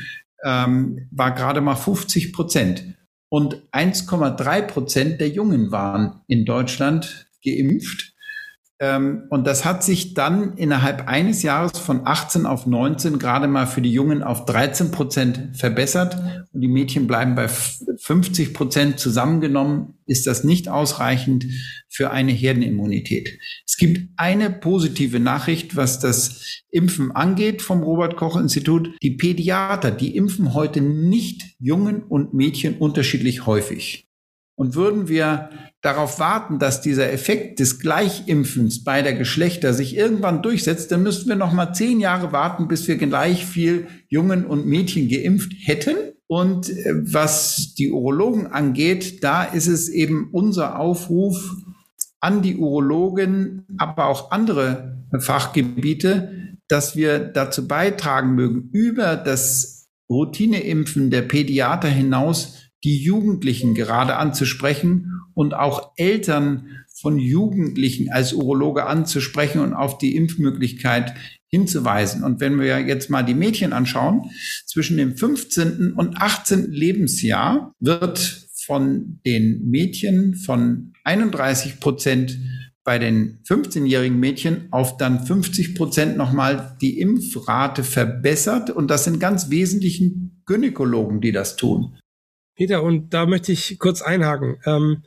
ähm, 0.45 1.09
war 1.11 1.35
gerade 1.35 1.61
mal 1.61 1.77
50 1.77 2.33
Prozent. 2.33 2.85
Und 3.29 3.63
1,3 3.73 4.63
Prozent 4.63 5.21
der 5.21 5.29
Jungen 5.29 5.71
waren 5.71 6.21
in 6.27 6.45
Deutschland 6.45 7.29
geimpft. 7.45 8.10
Ähm, 8.83 9.25
und 9.29 9.47
das 9.47 9.67
hat 9.67 9.85
sich 9.85 10.15
dann 10.15 10.55
innerhalb 10.55 11.07
eines 11.07 11.43
Jahres 11.43 11.79
von 11.79 12.07
18 12.07 12.47
auf 12.47 12.67
19 12.67 13.19
gerade 13.19 13.47
mal 13.47 13.67
für 13.67 13.83
die 13.83 13.93
Jungen 13.93 14.23
auf 14.23 14.47
13 14.47 14.91
Prozent 14.91 15.55
verbessert. 15.55 16.17
Und 16.53 16.63
die 16.63 16.69
Mädchen 16.69 17.07
bleiben 17.07 17.35
bei 17.35 17.47
50 17.49 18.55
Prozent 18.55 18.99
zusammengenommen. 18.99 19.99
Ist 20.07 20.27
das 20.27 20.45
nicht 20.45 20.69
ausreichend 20.71 21.45
für 21.91 22.11
eine 22.11 22.33
Herdenimmunität? 22.33 23.39
Es 23.67 23.77
gibt 23.77 24.09
eine 24.17 24.49
positive 24.49 25.21
Nachricht, 25.21 25.77
was 25.77 26.01
das 26.01 26.65
Impfen 26.71 27.13
angeht 27.13 27.61
vom 27.61 27.83
Robert 27.83 28.17
Koch 28.17 28.37
Institut. 28.37 28.91
Die 29.03 29.11
Pädiater, 29.11 29.91
die 29.91 30.17
impfen 30.17 30.55
heute 30.55 30.81
nicht 30.81 31.55
Jungen 31.59 32.03
und 32.03 32.33
Mädchen 32.33 32.79
unterschiedlich 32.79 33.45
häufig. 33.45 34.07
Und 34.55 34.75
würden 34.75 35.09
wir 35.09 35.51
darauf 35.83 36.19
warten, 36.21 36.59
dass 36.59 36.83
dieser 36.83 37.13
Effekt 37.13 37.59
des 37.59 37.81
Gleichimpfens 37.81 38.85
beider 38.85 39.13
Geschlechter 39.15 39.73
sich 39.73 39.97
irgendwann 39.97 40.43
durchsetzt, 40.43 40.93
dann 40.93 41.03
müssten 41.03 41.29
wir 41.29 41.37
noch 41.37 41.53
mal 41.53 41.73
zehn 41.73 42.01
Jahre 42.01 42.33
warten, 42.33 42.69
bis 42.69 42.87
wir 42.87 42.97
gleich 42.97 43.47
viel 43.47 43.87
Jungen 44.09 44.45
und 44.45 44.67
Mädchen 44.67 45.09
geimpft 45.09 45.53
hätten. 45.59 45.97
Und 46.27 46.69
äh, 46.69 46.93
was 46.95 47.75
die 47.75 47.91
Urologen 47.91 48.47
angeht, 48.47 49.25
da 49.25 49.43
ist 49.43 49.67
es 49.67 49.89
eben 49.89 50.29
unser 50.33 50.79
Aufruf 50.79 51.57
an 52.21 52.43
die 52.43 52.57
Urologen, 52.57 53.65
aber 53.79 54.07
auch 54.07 54.31
andere 54.31 54.99
Fachgebiete, 55.19 56.59
dass 56.69 56.95
wir 56.95 57.19
dazu 57.19 57.67
beitragen 57.67 58.35
mögen, 58.35 58.69
über 58.73 59.17
das 59.17 59.89
Routineimpfen 60.11 61.11
der 61.11 61.23
Pädiater 61.23 61.89
hinaus 61.89 62.70
die 62.85 62.99
Jugendlichen 62.99 63.75
gerade 63.75 64.17
anzusprechen 64.17 65.21
und 65.35 65.55
auch 65.55 65.93
Eltern 65.97 66.85
von 67.01 67.19
Jugendlichen 67.19 68.11
als 68.11 68.33
Urologe 68.33 68.87
anzusprechen 68.87 69.61
und 69.61 69.75
auf 69.75 69.99
die 69.99 70.17
Impfmöglichkeit 70.17 71.15
hinzuweisen. 71.49 72.23
Und 72.23 72.41
wenn 72.41 72.59
wir 72.61 72.81
jetzt 72.81 73.11
mal 73.11 73.23
die 73.23 73.35
Mädchen 73.35 73.73
anschauen, 73.73 74.31
zwischen 74.67 74.97
dem 74.97 75.17
15. 75.17 75.93
und 75.93 76.17
18. 76.17 76.71
Lebensjahr 76.71 77.75
wird 77.81 78.49
von 78.67 79.21
den 79.27 79.69
Mädchen 79.69 80.35
von 80.35 80.93
31 81.05 81.81
Prozent 81.81 82.39
bei 82.85 82.99
den 82.99 83.41
15-jährigen 83.49 84.19
Mädchen 84.19 84.69
auf 84.71 84.97
dann 84.97 85.27
50 85.27 85.75
Prozent 85.75 86.17
nochmal 86.17 86.77
die 86.81 86.99
Impfrate 86.99 87.83
verbessert. 87.83 88.71
Und 88.71 88.89
das 88.91 89.05
sind 89.05 89.21
ganz 89.21 89.51
wesentlichen 89.51 90.43
Gynäkologen, 90.47 91.21
die 91.21 91.33
das 91.33 91.57
tun. 91.57 91.97
Peter, 92.61 92.83
und 92.83 93.15
da 93.15 93.25
möchte 93.25 93.53
ich 93.53 93.79
kurz 93.79 94.03
einhaken. 94.03 94.59
Ähm, 94.67 95.03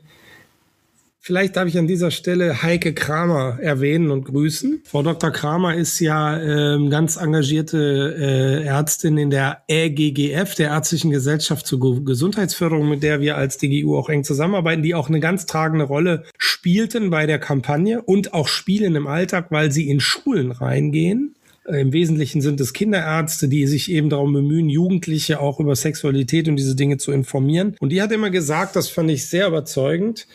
vielleicht 1.19 1.55
darf 1.55 1.67
ich 1.67 1.77
an 1.77 1.85
dieser 1.85 2.09
Stelle 2.09 2.63
Heike 2.63 2.95
Kramer 2.95 3.59
erwähnen 3.61 4.09
und 4.09 4.25
grüßen. 4.25 4.81
Frau 4.85 5.03
Dr. 5.03 5.29
Kramer 5.29 5.75
ist 5.75 5.99
ja 5.99 6.41
ähm, 6.41 6.89
ganz 6.89 7.15
engagierte 7.15 8.15
äh, 8.17 8.65
Ärztin 8.65 9.19
in 9.19 9.29
der 9.29 9.61
EGGF, 9.67 10.55
der 10.55 10.69
Ärztlichen 10.69 11.11
Gesellschaft 11.11 11.67
zur 11.67 12.03
Gesundheitsförderung, 12.03 12.89
mit 12.89 13.03
der 13.03 13.21
wir 13.21 13.37
als 13.37 13.59
DGU 13.59 13.99
auch 13.99 14.09
eng 14.09 14.23
zusammenarbeiten, 14.23 14.81
die 14.81 14.95
auch 14.95 15.09
eine 15.09 15.19
ganz 15.19 15.45
tragende 15.45 15.85
Rolle 15.85 16.23
spielten 16.39 17.11
bei 17.11 17.27
der 17.27 17.37
Kampagne 17.37 18.01
und 18.01 18.33
auch 18.33 18.47
spielen 18.47 18.95
im 18.95 19.05
Alltag, 19.05 19.51
weil 19.51 19.71
sie 19.71 19.91
in 19.91 19.99
Schulen 19.99 20.49
reingehen 20.49 21.35
Im 21.67 21.93
Wesentlichen 21.93 22.41
sind 22.41 22.59
es 22.59 22.73
Kinderärzte, 22.73 23.47
die 23.47 23.67
sich 23.67 23.89
eben 23.89 24.09
darum 24.09 24.33
bemühen, 24.33 24.69
Jugendliche 24.69 25.39
auch 25.39 25.59
über 25.59 25.75
Sexualität 25.75 26.47
und 26.47 26.57
diese 26.57 26.75
Dinge 26.75 26.97
zu 26.97 27.11
informieren. 27.11 27.75
Und 27.79 27.89
die 27.89 28.01
hat 28.01 28.11
immer 28.11 28.29
gesagt, 28.29 28.75
das 28.75 28.89
fand 28.89 29.09
ich 29.09 29.27
sehr 29.27 29.47
überzeugend, 29.47 30.27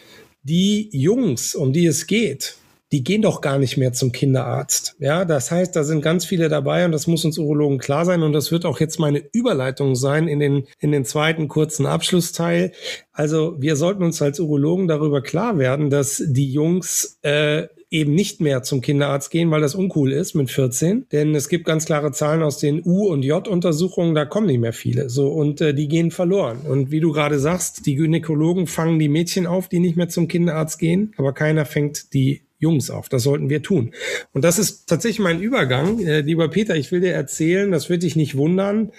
die 0.43 0.89
Jungs, 0.93 1.55
um 1.55 1.73
die 1.73 1.87
es 1.87 2.07
geht, 2.07 2.57
die 2.91 3.05
gehen 3.05 3.21
doch 3.21 3.43
gar 3.43 3.59
nicht 3.59 3.77
mehr 3.77 3.93
zum 3.93 4.13
Kinderarzt. 4.13 4.97
Ja, 4.99 5.27
das 5.27 5.51
heißt, 5.51 5.77
da 5.77 5.85
sind 5.85 6.01
ganz 6.01 6.25
viele 6.25 6.49
dabei 6.49 6.87
und 6.87 6.93
das 6.93 7.07
muss 7.07 7.25
uns 7.25 7.37
Urologen 7.37 7.79
klar 7.79 8.07
sein 8.07 8.23
und 8.23 8.33
das 8.33 8.51
wird 8.51 8.65
auch 8.65 8.81
jetzt 8.81 8.99
meine 8.99 9.23
Überleitung 9.33 9.95
sein 9.95 10.27
in 10.27 10.41
den, 10.41 10.67
in 10.79 10.93
den 10.93 11.05
zweiten 11.05 11.49
kurzen 11.49 11.85
Abschlussteil. 11.85 12.73
Also 13.13 13.57
wir 13.61 13.77
sollten 13.77 14.03
uns 14.03 14.23
als 14.23 14.41
Urologen 14.41 14.89
darüber 14.89 15.21
klar 15.21 15.59
werden, 15.59 15.91
dass 15.91 16.23
die 16.27 16.51
Jungs 16.51 17.19
äh, 17.21 17.67
eben 17.91 18.15
nicht 18.15 18.41
mehr 18.41 18.63
zum 18.63 18.81
Kinderarzt 18.81 19.31
gehen, 19.31 19.51
weil 19.51 19.61
das 19.61 19.75
uncool 19.75 20.13
ist 20.13 20.35
mit 20.35 20.51
14. 20.51 21.07
Denn 21.11 21.35
es 21.35 21.49
gibt 21.49 21.65
ganz 21.65 21.87
klare 21.87 22.13
Zahlen 22.13 22.43
aus 22.43 22.59
den 22.59 22.83
U- 22.85 23.09
und 23.09 23.23
J-Untersuchungen, 23.23 24.15
da 24.15 24.25
kommen 24.25 24.47
nicht 24.47 24.61
mehr 24.61 24.73
viele. 24.73 25.09
So, 25.09 25.29
und 25.29 25.61
äh, 25.61 25.75
die 25.75 25.89
gehen 25.89 26.11
verloren. 26.11 26.59
Und 26.69 26.91
wie 26.91 27.01
du 27.01 27.13
gerade 27.13 27.39
sagst, 27.39 27.87
die 27.87 27.95
Gynäkologen 27.95 28.67
fangen 28.67 28.99
die 28.99 29.09
Mädchen 29.09 29.47
auf, 29.47 29.69
die 29.69 29.81
nicht 29.81 29.97
mehr 29.97 30.09
zum 30.09 30.29
Kinderarzt 30.29 30.79
gehen, 30.79 31.15
aber 31.17 31.33
keiner 31.33 31.65
fängt 31.65 32.13
die 32.13 32.43
Jungs 32.59 32.91
auf. 32.91 33.09
Das 33.09 33.23
sollten 33.23 33.49
wir 33.49 33.63
tun. 33.63 33.93
Und 34.33 34.45
das 34.45 34.59
ist 34.59 34.89
tatsächlich 34.89 35.21
mein 35.21 35.41
Übergang. 35.41 36.01
Äh, 36.01 36.21
lieber 36.21 36.49
Peter, 36.49 36.75
ich 36.75 36.91
will 36.91 37.01
dir 37.01 37.13
erzählen, 37.13 37.71
das 37.71 37.89
wird 37.89 38.03
dich 38.03 38.17
nicht 38.17 38.37
wundern. 38.37 38.91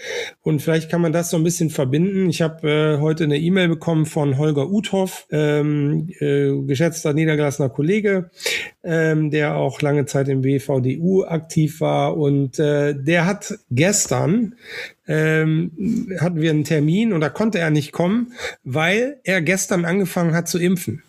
Und 0.41 0.61
vielleicht 0.61 0.89
kann 0.89 1.01
man 1.01 1.11
das 1.11 1.29
so 1.29 1.37
ein 1.37 1.43
bisschen 1.43 1.69
verbinden. 1.69 2.29
Ich 2.29 2.41
habe 2.41 2.69
äh, 2.69 3.01
heute 3.01 3.25
eine 3.25 3.37
E-Mail 3.37 3.67
bekommen 3.67 4.05
von 4.05 4.37
Holger 4.37 4.69
Uthoff, 4.69 5.27
ähm, 5.31 6.09
äh, 6.19 6.51
geschätzter 6.65 7.13
niedergelassener 7.13 7.69
Kollege, 7.69 8.29
ähm, 8.83 9.29
der 9.29 9.57
auch 9.57 9.81
lange 9.81 10.05
Zeit 10.05 10.29
im 10.29 10.43
WVDU 10.43 11.23
aktiv 11.23 11.81
war. 11.81 12.15
Und 12.17 12.59
äh, 12.59 12.95
der 12.95 13.25
hat 13.25 13.59
gestern 13.69 14.55
ähm, 15.07 16.07
hatten 16.19 16.39
wir 16.39 16.51
einen 16.51 16.63
Termin 16.63 17.13
und 17.13 17.21
da 17.21 17.29
konnte 17.29 17.57
er 17.57 17.71
nicht 17.71 17.91
kommen, 17.91 18.33
weil 18.63 19.19
er 19.23 19.41
gestern 19.41 19.83
angefangen 19.83 20.35
hat 20.35 20.47
zu 20.47 20.59
impfen. 20.59 21.01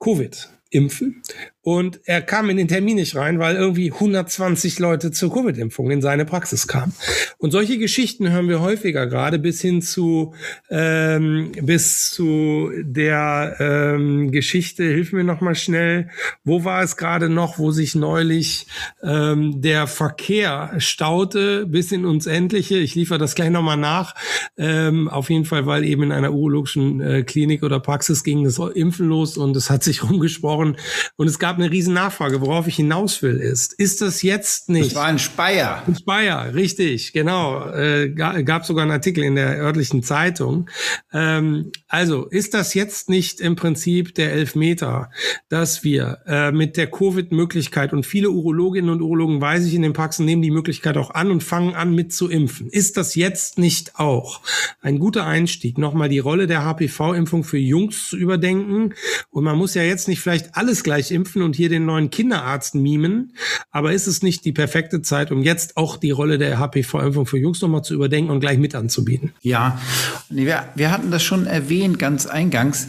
Covid 0.00 0.50
impfen. 0.76 1.22
Und 1.66 1.98
er 2.04 2.22
kam 2.22 2.48
in 2.48 2.58
den 2.58 2.68
Termin 2.68 2.94
nicht 2.94 3.16
rein, 3.16 3.40
weil 3.40 3.56
irgendwie 3.56 3.90
120 3.90 4.78
Leute 4.78 5.10
zur 5.10 5.34
Covid-Impfung 5.34 5.90
in 5.90 6.00
seine 6.00 6.24
Praxis 6.24 6.68
kamen. 6.68 6.92
Und 7.38 7.50
solche 7.50 7.76
Geschichten 7.76 8.30
hören 8.30 8.48
wir 8.48 8.60
häufiger 8.60 9.08
gerade 9.08 9.40
bis 9.40 9.62
hin 9.62 9.82
zu 9.82 10.32
ähm, 10.70 11.50
bis 11.60 12.12
zu 12.12 12.70
der 12.82 13.56
ähm, 13.58 14.30
Geschichte. 14.30 14.84
Hilf 14.84 15.12
mir 15.12 15.24
noch 15.24 15.40
mal 15.40 15.56
schnell. 15.56 16.08
Wo 16.44 16.62
war 16.62 16.84
es 16.84 16.96
gerade 16.96 17.28
noch, 17.28 17.58
wo 17.58 17.72
sich 17.72 17.96
neulich 17.96 18.68
ähm, 19.02 19.60
der 19.60 19.88
Verkehr 19.88 20.74
staute 20.78 21.66
bis 21.66 21.90
in 21.90 22.06
uns 22.06 22.26
Endliche? 22.26 22.76
Ich 22.76 22.94
liefere 22.94 23.18
das 23.18 23.34
gleich 23.34 23.50
noch 23.50 23.62
mal 23.62 23.74
nach. 23.74 24.14
Ähm, 24.56 25.08
auf 25.08 25.30
jeden 25.30 25.44
Fall, 25.44 25.66
weil 25.66 25.82
eben 25.82 26.04
in 26.04 26.12
einer 26.12 26.32
urologischen 26.32 27.00
äh, 27.00 27.24
Klinik 27.24 27.64
oder 27.64 27.80
Praxis 27.80 28.22
ging 28.22 28.44
das 28.44 28.58
Impfen 28.58 29.08
los 29.08 29.36
und 29.36 29.56
es 29.56 29.68
hat 29.68 29.82
sich 29.82 30.04
rumgesprochen 30.08 30.76
und 31.16 31.26
es 31.26 31.40
gab 31.40 31.55
eine 31.56 31.70
riesen 31.70 31.94
Nachfrage. 31.94 32.40
Worauf 32.40 32.66
ich 32.66 32.76
hinaus 32.76 33.22
will, 33.22 33.36
ist, 33.36 33.72
ist 33.74 34.00
das 34.00 34.22
jetzt 34.22 34.68
nicht? 34.68 34.86
Das 34.86 34.94
war 34.94 35.06
ein 35.06 35.18
Speyer. 35.18 35.82
Ein 35.86 35.96
Speyer, 35.96 36.54
richtig, 36.54 37.12
genau. 37.12 37.68
Äh, 37.70 38.10
gab 38.10 38.64
sogar 38.66 38.82
einen 38.82 38.92
Artikel 38.92 39.24
in 39.24 39.34
der 39.34 39.56
örtlichen 39.58 40.02
Zeitung. 40.02 40.68
Ähm, 41.12 41.72
also, 41.88 42.26
ist 42.26 42.54
das 42.54 42.74
jetzt 42.74 43.08
nicht 43.08 43.40
im 43.40 43.56
Prinzip 43.56 44.14
der 44.14 44.32
Elfmeter, 44.32 45.10
dass 45.48 45.84
wir 45.84 46.18
äh, 46.26 46.52
mit 46.52 46.76
der 46.76 46.90
Covid-Möglichkeit 46.90 47.92
und 47.92 48.06
viele 48.06 48.30
Urologinnen 48.30 48.90
und 48.90 49.00
Urologen, 49.00 49.40
weiß 49.40 49.64
ich 49.66 49.74
in 49.74 49.82
den 49.82 49.92
Praxen, 49.92 50.26
nehmen 50.26 50.42
die 50.42 50.50
Möglichkeit 50.50 50.96
auch 50.96 51.10
an 51.10 51.30
und 51.30 51.42
fangen 51.42 51.74
an 51.74 51.94
mit 51.94 52.12
zu 52.12 52.28
impfen. 52.28 52.68
Ist 52.68 52.96
das 52.96 53.14
jetzt 53.14 53.58
nicht 53.58 53.98
auch 53.98 54.40
ein 54.80 54.98
guter 54.98 55.26
Einstieg, 55.26 55.78
nochmal 55.78 56.08
die 56.08 56.18
Rolle 56.18 56.46
der 56.46 56.64
HPV-Impfung 56.64 57.44
für 57.44 57.58
Jungs 57.58 58.08
zu 58.08 58.16
überdenken? 58.16 58.94
Und 59.30 59.44
man 59.44 59.56
muss 59.56 59.74
ja 59.74 59.82
jetzt 59.82 60.08
nicht 60.08 60.20
vielleicht 60.20 60.56
alles 60.56 60.82
gleich 60.82 61.10
impfen 61.10 61.42
und 61.46 61.56
hier 61.56 61.70
den 61.70 61.86
neuen 61.86 62.10
Kinderarzt 62.10 62.74
mimen, 62.74 63.32
aber 63.70 63.92
ist 63.92 64.06
es 64.06 64.22
nicht 64.22 64.44
die 64.44 64.52
perfekte 64.52 65.00
Zeit, 65.00 65.32
um 65.32 65.42
jetzt 65.42 65.78
auch 65.78 65.96
die 65.96 66.10
Rolle 66.10 66.36
der 66.36 66.58
HPV-Impfung 66.58 67.24
für 67.24 67.38
Jungs 67.38 67.62
nochmal 67.62 67.82
zu 67.82 67.94
überdenken 67.94 68.30
und 68.30 68.40
gleich 68.40 68.58
mit 68.58 68.74
anzubieten? 68.74 69.32
Ja, 69.40 69.80
wir, 70.28 70.64
wir 70.74 70.90
hatten 70.90 71.10
das 71.10 71.22
schon 71.22 71.46
erwähnt, 71.46 71.98
ganz 71.98 72.26
eingangs. 72.26 72.88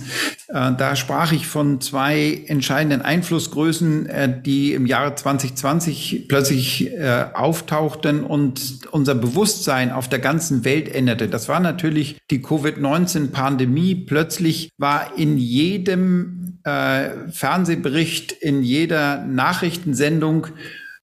Äh, 0.49 0.73
da 0.77 0.95
sprach 0.95 1.31
ich 1.31 1.47
von 1.47 1.79
zwei 1.79 2.43
entscheidenden 2.47 3.01
Einflussgrößen, 3.01 4.05
äh, 4.07 4.41
die 4.41 4.73
im 4.73 4.85
Jahre 4.85 5.15
2020 5.15 6.25
plötzlich 6.27 6.91
äh, 6.91 7.25
auftauchten 7.33 8.23
und 8.23 8.79
unser 8.91 9.15
Bewusstsein 9.15 9.91
auf 9.91 10.09
der 10.09 10.19
ganzen 10.19 10.65
Welt 10.65 10.93
änderte. 10.93 11.27
Das 11.27 11.47
war 11.47 11.59
natürlich 11.59 12.17
die 12.31 12.41
Covid-19-Pandemie. 12.41 13.95
Plötzlich 13.95 14.69
war 14.77 15.17
in 15.17 15.37
jedem 15.37 16.59
äh, 16.63 17.31
Fernsehbericht, 17.31 18.33
in 18.47 18.63
jeder 18.63 19.25
Nachrichtensendung 19.25 20.47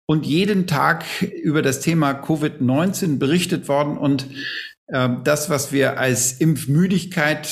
und 0.05 0.27
jeden 0.27 0.67
Tag 0.67 1.03
über 1.43 1.63
das 1.63 1.79
Thema 1.79 2.11
Covid-19 2.11 3.17
berichtet 3.17 3.67
worden 3.67 3.97
und 3.97 4.27
ähm, 4.93 5.21
das, 5.23 5.49
was 5.49 5.71
wir 5.71 5.99
als 5.99 6.33
Impfmüdigkeit 6.33 7.45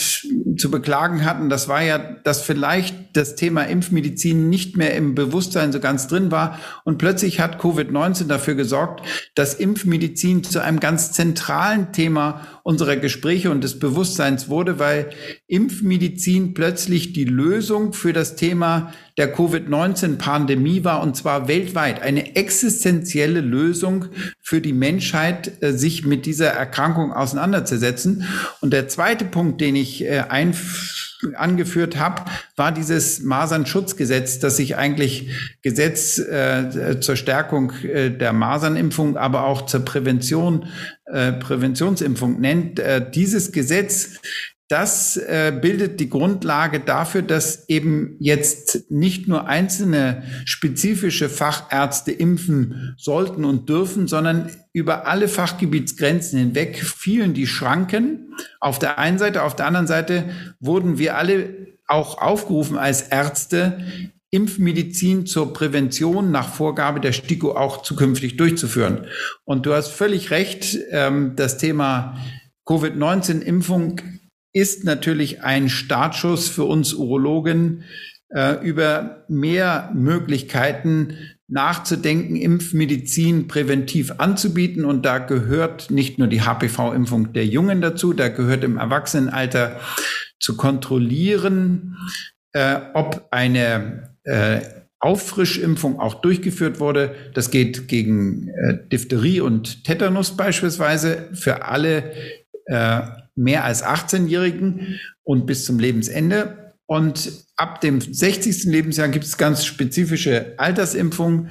zu 0.57 0.69
beklagen 0.69 1.23
hatten, 1.25 1.49
das 1.49 1.67
war 1.69 1.81
ja, 1.81 1.97
dass 1.97 2.41
vielleicht 2.41 3.15
das 3.15 3.35
Thema 3.35 3.63
Impfmedizin 3.63 4.49
nicht 4.49 4.75
mehr 4.75 4.93
im 4.93 5.15
Bewusstsein 5.15 5.71
so 5.71 5.79
ganz 5.79 6.07
drin 6.07 6.31
war. 6.31 6.59
Und 6.83 6.97
plötzlich 6.97 7.39
hat 7.39 7.59
Covid-19 7.59 8.27
dafür 8.27 8.55
gesorgt, 8.55 9.05
dass 9.35 9.53
Impfmedizin 9.53 10.43
zu 10.43 10.61
einem 10.61 10.79
ganz 10.79 11.13
zentralen 11.13 11.93
Thema 11.93 12.58
unserer 12.69 12.97
Gespräche 12.97 13.49
und 13.49 13.63
des 13.63 13.79
Bewusstseins 13.79 14.47
wurde, 14.47 14.77
weil 14.77 15.09
Impfmedizin 15.47 16.53
plötzlich 16.53 17.13
die 17.13 17.25
Lösung 17.25 17.93
für 17.93 18.13
das 18.13 18.35
Thema 18.35 18.93
der 19.17 19.33
Covid-19-Pandemie 19.33 20.83
war, 20.83 21.01
und 21.01 21.15
zwar 21.15 21.47
weltweit. 21.47 21.99
Eine 22.03 22.35
existenzielle 22.35 23.41
Lösung 23.41 24.05
für 24.39 24.61
die 24.61 24.73
Menschheit, 24.73 25.63
äh, 25.63 25.73
sich 25.73 26.05
mit 26.05 26.27
dieser 26.27 26.49
Erkrankung 26.49 27.11
auseinanderzusetzen. 27.11 28.25
Und 28.61 28.71
der 28.71 28.87
zweite 28.87 29.25
Punkt, 29.25 29.61
den 29.61 29.75
ich 29.75 30.03
äh, 30.03 30.25
ein 30.29 30.53
angeführt 31.35 31.97
habe, 31.97 32.23
war 32.55 32.71
dieses 32.71 33.21
Masernschutzgesetz, 33.21 34.39
das 34.39 34.57
sich 34.57 34.77
eigentlich 34.77 35.29
Gesetz 35.61 36.17
äh, 36.17 36.99
zur 36.99 37.15
Stärkung 37.15 37.71
äh, 37.83 38.09
der 38.09 38.33
Masernimpfung, 38.33 39.17
aber 39.17 39.43
auch 39.43 39.65
zur 39.65 39.83
Prävention, 39.83 40.67
äh, 41.05 41.33
Präventionsimpfung 41.33 42.39
nennt. 42.39 42.79
Äh, 42.79 43.09
dieses 43.11 43.51
Gesetz 43.51 44.19
das 44.69 45.17
äh, 45.17 45.51
bildet 45.59 45.99
die 45.99 46.09
Grundlage 46.09 46.79
dafür, 46.79 47.23
dass 47.23 47.67
eben 47.67 48.15
jetzt 48.19 48.91
nicht 48.91 49.27
nur 49.27 49.47
einzelne 49.47 50.23
spezifische 50.45 51.27
Fachärzte 51.27 52.11
impfen 52.11 52.93
sollten 52.95 53.45
und 53.45 53.67
dürfen, 53.67 54.07
sondern 54.07 54.51
über 54.71 55.07
alle 55.07 55.27
Fachgebietsgrenzen 55.27 56.37
hinweg 56.37 56.83
fielen 56.83 57.33
die 57.33 57.47
Schranken 57.47 58.35
auf 58.59 58.77
der 58.77 58.99
einen 58.99 59.17
Seite, 59.17 59.41
auf 59.41 59.55
der 59.55 59.65
anderen 59.65 59.87
Seite 59.87 60.29
wurden 60.59 60.99
wir 60.99 61.17
alle 61.17 61.49
auch 61.87 62.19
aufgerufen 62.21 62.77
als 62.77 63.01
Ärzte, 63.01 63.79
Impfmedizin 64.29 65.25
zur 65.25 65.51
Prävention 65.51 66.29
nach 66.29 66.53
Vorgabe 66.53 66.99
der 66.99 67.13
STIKO 67.13 67.53
auch 67.53 67.81
zukünftig 67.81 68.37
durchzuführen. 68.37 69.07
Und 69.45 69.65
du 69.65 69.73
hast 69.73 69.87
völlig 69.87 70.29
recht, 70.29 70.77
ähm, 70.91 71.33
das 71.35 71.57
Thema 71.57 72.19
Covid-19-Impfung 72.65 74.18
ist 74.53 74.83
natürlich 74.83 75.43
ein 75.43 75.69
Startschuss 75.69 76.49
für 76.49 76.63
uns 76.63 76.93
Urologen, 76.93 77.83
äh, 78.29 78.63
über 78.65 79.25
mehr 79.27 79.91
Möglichkeiten 79.93 81.15
nachzudenken, 81.47 82.35
Impfmedizin 82.35 83.47
präventiv 83.47 84.13
anzubieten. 84.17 84.85
Und 84.85 85.05
da 85.05 85.17
gehört 85.17 85.89
nicht 85.89 86.19
nur 86.19 86.27
die 86.27 86.41
HPV-Impfung 86.41 87.33
der 87.33 87.45
Jungen 87.45 87.81
dazu, 87.81 88.13
da 88.13 88.29
gehört 88.29 88.63
im 88.63 88.77
Erwachsenenalter 88.77 89.79
zu 90.39 90.55
kontrollieren, 90.55 91.97
äh, 92.53 92.79
ob 92.93 93.27
eine 93.31 94.15
äh, 94.23 94.61
Auffrischimpfung 94.99 95.99
auch 95.99 96.15
durchgeführt 96.15 96.79
wurde. 96.79 97.15
Das 97.33 97.51
geht 97.51 97.87
gegen 97.87 98.49
äh, 98.49 98.77
Diphtherie 98.91 99.41
und 99.41 99.85
Tetanus 99.85 100.35
beispielsweise 100.35 101.29
für 101.33 101.65
alle 101.65 102.11
äh, 102.69 103.01
mehr 103.35 103.63
als 103.63 103.83
18-Jährigen 103.83 104.99
und 105.23 105.45
bis 105.45 105.65
zum 105.65 105.79
Lebensende. 105.79 106.75
Und 106.85 107.31
ab 107.55 107.81
dem 107.81 108.01
60. 108.01 108.65
Lebensjahr 108.65 109.09
gibt 109.09 109.25
es 109.25 109.37
ganz 109.37 109.65
spezifische 109.65 110.53
Altersimpfungen. 110.57 111.49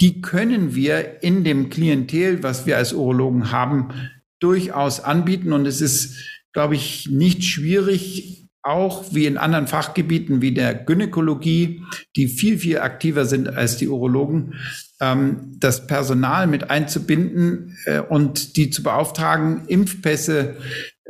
Die 0.00 0.20
können 0.20 0.74
wir 0.74 1.22
in 1.22 1.44
dem 1.44 1.70
Klientel, 1.70 2.42
was 2.42 2.66
wir 2.66 2.76
als 2.76 2.92
Urologen 2.92 3.50
haben, 3.50 3.92
durchaus 4.40 5.00
anbieten. 5.00 5.52
Und 5.52 5.66
es 5.66 5.80
ist, 5.80 6.16
glaube 6.52 6.74
ich, 6.74 7.08
nicht 7.10 7.44
schwierig, 7.44 8.47
auch 8.68 9.06
wie 9.12 9.26
in 9.26 9.38
anderen 9.38 9.66
Fachgebieten 9.66 10.42
wie 10.42 10.52
der 10.52 10.74
Gynäkologie, 10.74 11.82
die 12.16 12.28
viel, 12.28 12.58
viel 12.58 12.78
aktiver 12.78 13.24
sind 13.24 13.48
als 13.48 13.76
die 13.76 13.88
Urologen, 13.88 14.54
ähm, 15.00 15.56
das 15.58 15.86
Personal 15.86 16.46
mit 16.46 16.70
einzubinden 16.70 17.76
äh, 17.86 18.00
und 18.00 18.56
die 18.56 18.70
zu 18.70 18.82
beauftragen, 18.82 19.64
Impfpässe 19.66 20.56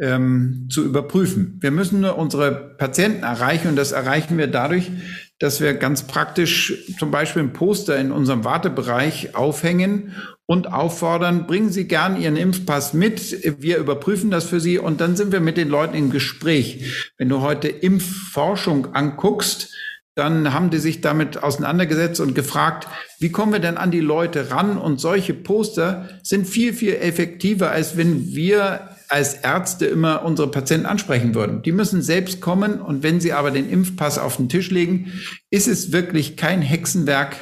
ähm, 0.00 0.68
zu 0.70 0.84
überprüfen. 0.84 1.58
Wir 1.60 1.70
müssen 1.70 2.00
nur 2.00 2.16
unsere 2.16 2.52
Patienten 2.52 3.22
erreichen 3.22 3.68
und 3.68 3.76
das 3.76 3.92
erreichen 3.92 4.38
wir 4.38 4.46
dadurch, 4.46 4.90
dass 5.38 5.60
wir 5.60 5.74
ganz 5.74 6.04
praktisch 6.04 6.74
zum 6.98 7.10
Beispiel 7.10 7.42
ein 7.42 7.52
Poster 7.52 7.96
in 7.96 8.10
unserem 8.10 8.44
Wartebereich 8.44 9.36
aufhängen 9.36 10.14
und 10.46 10.72
auffordern, 10.72 11.46
bringen 11.46 11.70
Sie 11.70 11.86
gern 11.86 12.20
Ihren 12.20 12.36
Impfpass 12.36 12.92
mit. 12.92 13.60
Wir 13.60 13.78
überprüfen 13.78 14.30
das 14.30 14.44
für 14.44 14.60
Sie 14.60 14.78
und 14.78 15.00
dann 15.00 15.14
sind 15.14 15.30
wir 15.30 15.40
mit 15.40 15.56
den 15.56 15.68
Leuten 15.68 15.94
im 15.94 16.10
Gespräch. 16.10 17.10
Wenn 17.18 17.28
du 17.28 17.40
heute 17.40 17.68
Impfforschung 17.68 18.94
anguckst, 18.94 19.72
dann 20.16 20.52
haben 20.52 20.70
die 20.70 20.78
sich 20.78 21.00
damit 21.00 21.44
auseinandergesetzt 21.44 22.18
und 22.20 22.34
gefragt, 22.34 22.88
wie 23.20 23.30
kommen 23.30 23.52
wir 23.52 23.60
denn 23.60 23.76
an 23.76 23.92
die 23.92 24.00
Leute 24.00 24.50
ran? 24.50 24.76
Und 24.76 25.00
solche 25.00 25.32
Poster 25.32 26.08
sind 26.24 26.48
viel, 26.48 26.72
viel 26.72 26.94
effektiver, 26.94 27.70
als 27.70 27.96
wenn 27.96 28.34
wir 28.34 28.88
als 29.08 29.34
Ärzte 29.34 29.86
immer 29.86 30.24
unsere 30.24 30.50
Patienten 30.50 30.86
ansprechen 30.86 31.34
würden. 31.34 31.62
Die 31.62 31.72
müssen 31.72 32.02
selbst 32.02 32.40
kommen 32.40 32.80
und 32.80 33.02
wenn 33.02 33.20
sie 33.20 33.32
aber 33.32 33.50
den 33.50 33.68
Impfpass 33.68 34.18
auf 34.18 34.36
den 34.36 34.48
Tisch 34.48 34.70
legen, 34.70 35.12
ist 35.50 35.68
es 35.68 35.92
wirklich 35.92 36.36
kein 36.36 36.62
Hexenwerk 36.62 37.36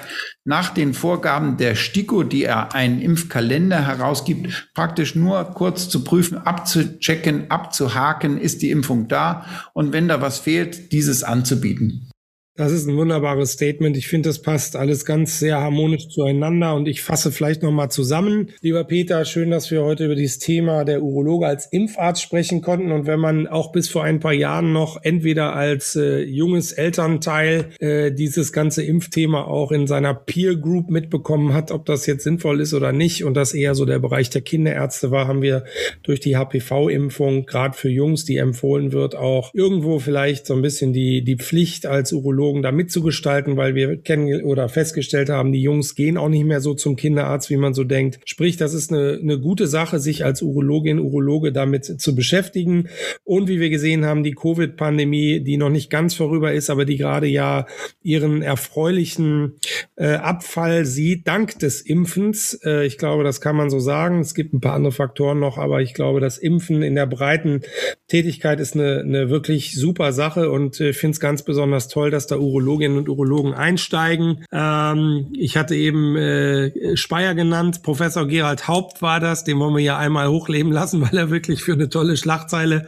nach 0.45 0.73
den 0.73 0.95
Vorgaben 0.95 1.57
der 1.57 1.75
STIKO, 1.75 2.23
die 2.23 2.45
er 2.45 2.75
einen 2.75 3.01
Impfkalender 3.01 3.85
herausgibt, 3.85 4.69
praktisch 4.75 5.17
nur 5.17 5.43
kurz 5.45 5.89
zu 5.89 6.05
prüfen, 6.05 6.39
abzuchecken, 6.39 7.51
abzuhaken, 7.51 8.39
ist 8.39 8.63
die 8.63 8.71
Impfung 8.71 9.09
da 9.09 9.45
und 9.75 9.93
wenn 9.93 10.07
da 10.07 10.21
was 10.21 10.39
fehlt, 10.39 10.93
dieses 10.93 11.25
anzubieten. 11.25 12.11
Das 12.57 12.73
ist 12.73 12.89
ein 12.89 12.97
wunderbares 12.97 13.53
Statement. 13.53 13.99
Ich 13.99 14.09
finde, 14.09 14.31
das 14.31 14.41
passt 14.41 14.77
alles 14.77 15.05
ganz 15.05 15.39
sehr 15.39 15.61
harmonisch 15.61 16.09
zueinander 16.09 16.75
und 16.75 16.89
ich 16.89 17.03
fasse 17.03 17.31
vielleicht 17.31 17.63
nochmal 17.63 17.91
zusammen. 17.91 18.49
Lieber 18.63 18.83
Peter, 18.85 19.27
schön, 19.27 19.51
dass 19.51 19.71
wir 19.71 19.83
heute 19.83 20.07
über 20.07 20.15
dieses 20.15 20.39
Thema 20.39 20.85
der 20.85 21.03
Urologe 21.03 21.47
als 21.47 21.67
Impfarzt 21.67 22.23
sprechen 22.23 22.63
konnten 22.63 22.93
und 22.93 23.07
wenn 23.07 23.21
man 23.21 23.47
auch 23.47 23.73
bis 23.73 23.91
vor 23.91 24.05
ein 24.05 24.21
paar 24.21 24.33
Jahren 24.33 24.73
noch 24.73 25.03
entweder 25.03 25.55
als 25.55 25.97
äh, 25.97 26.23
junges 26.23 26.73
Elternteil 26.73 27.73
äh, 27.79 28.11
dieses 28.11 28.55
ganze 28.55 28.83
Impfthema 28.83 29.45
auch 29.45 29.71
in 29.71 29.87
seiner 29.87 30.15
Peer 30.15 30.57
Group 30.57 30.89
mitbekommen 30.89 31.53
hat, 31.53 31.71
ob 31.71 31.85
das 31.85 32.07
jetzt 32.07 32.25
sinnvoll 32.25 32.63
ist 32.63 32.73
oder 32.73 32.93
nicht 32.93 33.25
und 33.25 33.35
das 33.35 33.53
eher 33.53 33.75
so 33.75 33.85
der 33.85 33.99
Bereich 33.99 34.31
der 34.31 34.41
Kinderärzte 34.41 35.11
war, 35.11 35.29
haben 35.29 35.43
wir 35.43 35.65
durch 36.03 36.21
die 36.21 36.39
HPV-Impfung 36.39 37.45
gerade 37.45 37.77
für 37.77 37.91
Jungs, 37.91 38.25
die 38.25 38.39
empfohlen 38.39 38.93
wird, 38.93 39.15
auch 39.15 39.51
irgendwo 39.53 39.99
vielleicht 39.99 40.47
so 40.47 40.55
ein 40.55 40.63
bisschen 40.63 40.95
die, 40.95 41.23
die 41.23 41.37
Pflicht 41.37 41.85
als 41.85 42.15
Urologe 42.15 42.46
Urologen 42.47 42.63
da 42.63 42.73
mitzugestalten, 42.73 43.57
weil 43.57 43.75
wir 43.75 43.97
kennen 43.97 44.43
oder 44.45 44.69
festgestellt 44.69 45.29
haben, 45.29 45.53
die 45.53 45.63
Jungs 45.63 45.95
gehen 45.95 46.17
auch 46.17 46.29
nicht 46.29 46.45
mehr 46.45 46.61
so 46.61 46.75
zum 46.75 46.97
Kinderarzt, 46.97 47.51
wie 47.51 47.57
man 47.57 47.75
so 47.75 47.85
denkt. 47.85 48.21
Sprich, 48.25 48.57
das 48.57 48.75
ist 48.75 48.93
eine, 48.93 49.19
eine 49.21 49.39
gute 49.39 49.67
Sache, 49.67 49.99
sich 49.99 50.25
als 50.25 50.43
Urologin, 50.43 50.99
Urologe 50.99 51.53
damit 51.53 51.85
zu 51.85 52.15
beschäftigen. 52.15 52.89
Und 53.25 53.49
wie 53.49 53.61
wir 53.61 53.71
gesehen 53.71 54.05
haben, 54.05 54.23
die 54.23 54.35
Covid-Pandemie, 54.35 55.41
die 55.41 55.57
noch 55.57 55.71
nicht 55.71 55.91
ganz 55.91 56.15
vorüber 56.15 56.53
ist, 56.53 56.71
aber 56.71 56.85
die 56.85 56.97
gerade 56.97 57.27
ja 57.27 57.67
ihren 58.03 58.43
erfreulichen 58.43 59.55
äh, 59.97 60.15
Abfall 60.15 60.85
sieht, 60.85 61.27
dank 61.27 61.59
des 61.59 61.81
Impfens. 61.81 62.59
Äh, 62.65 62.87
ich 62.87 62.99
glaube, 62.99 63.25
das 63.25 63.41
kann 63.41 63.57
man 63.57 63.71
so 63.71 63.81
sagen. 63.81 64.21
Es 64.21 64.35
gibt 64.35 64.55
ein 64.55 64.61
paar 64.61 64.75
andere 64.75 64.93
Faktoren 64.93 65.41
noch, 65.41 65.59
aber 65.59 65.81
ich 65.81 65.95
glaube, 65.95 66.21
das 66.21 66.39
Impfen 66.39 66.83
in 66.83 66.95
der 66.95 67.07
breiten 67.07 67.63
Tätigkeit 68.09 68.61
ist 68.61 68.75
eine, 68.75 69.01
eine 69.01 69.31
wirklich 69.31 69.75
super 69.75 70.13
Sache 70.13 70.51
und 70.51 70.81
äh, 70.81 70.93
finde 70.93 71.13
es 71.13 71.21
ganz 71.21 71.43
besonders 71.43 71.89
toll, 71.89 72.11
dass 72.11 72.27
da 72.27 72.36
Urologinnen 72.41 72.99
und 72.99 73.09
Urologen 73.09 73.55
einsteigen. 73.55 74.45
Ähm, 74.53 75.27
ich 75.33 75.57
hatte 75.57 75.75
eben 75.75 76.17
äh, 76.17 76.97
Speyer 76.97 77.35
genannt, 77.35 77.83
Professor 77.83 78.27
Gerald 78.27 78.69
Haupt 78.69 79.03
war 79.03 79.21
das, 79.21 79.45
den 79.45 79.59
wollen 79.59 79.75
wir 79.75 79.83
ja 79.83 79.99
einmal 79.99 80.29
hochleben 80.29 80.73
lassen, 80.73 81.01
weil 81.07 81.17
er 81.17 81.31
wirklich 81.31 81.63
für 81.63 81.73
eine 81.73 81.89
tolle 81.89 82.17
Schlagzeile 82.17 82.87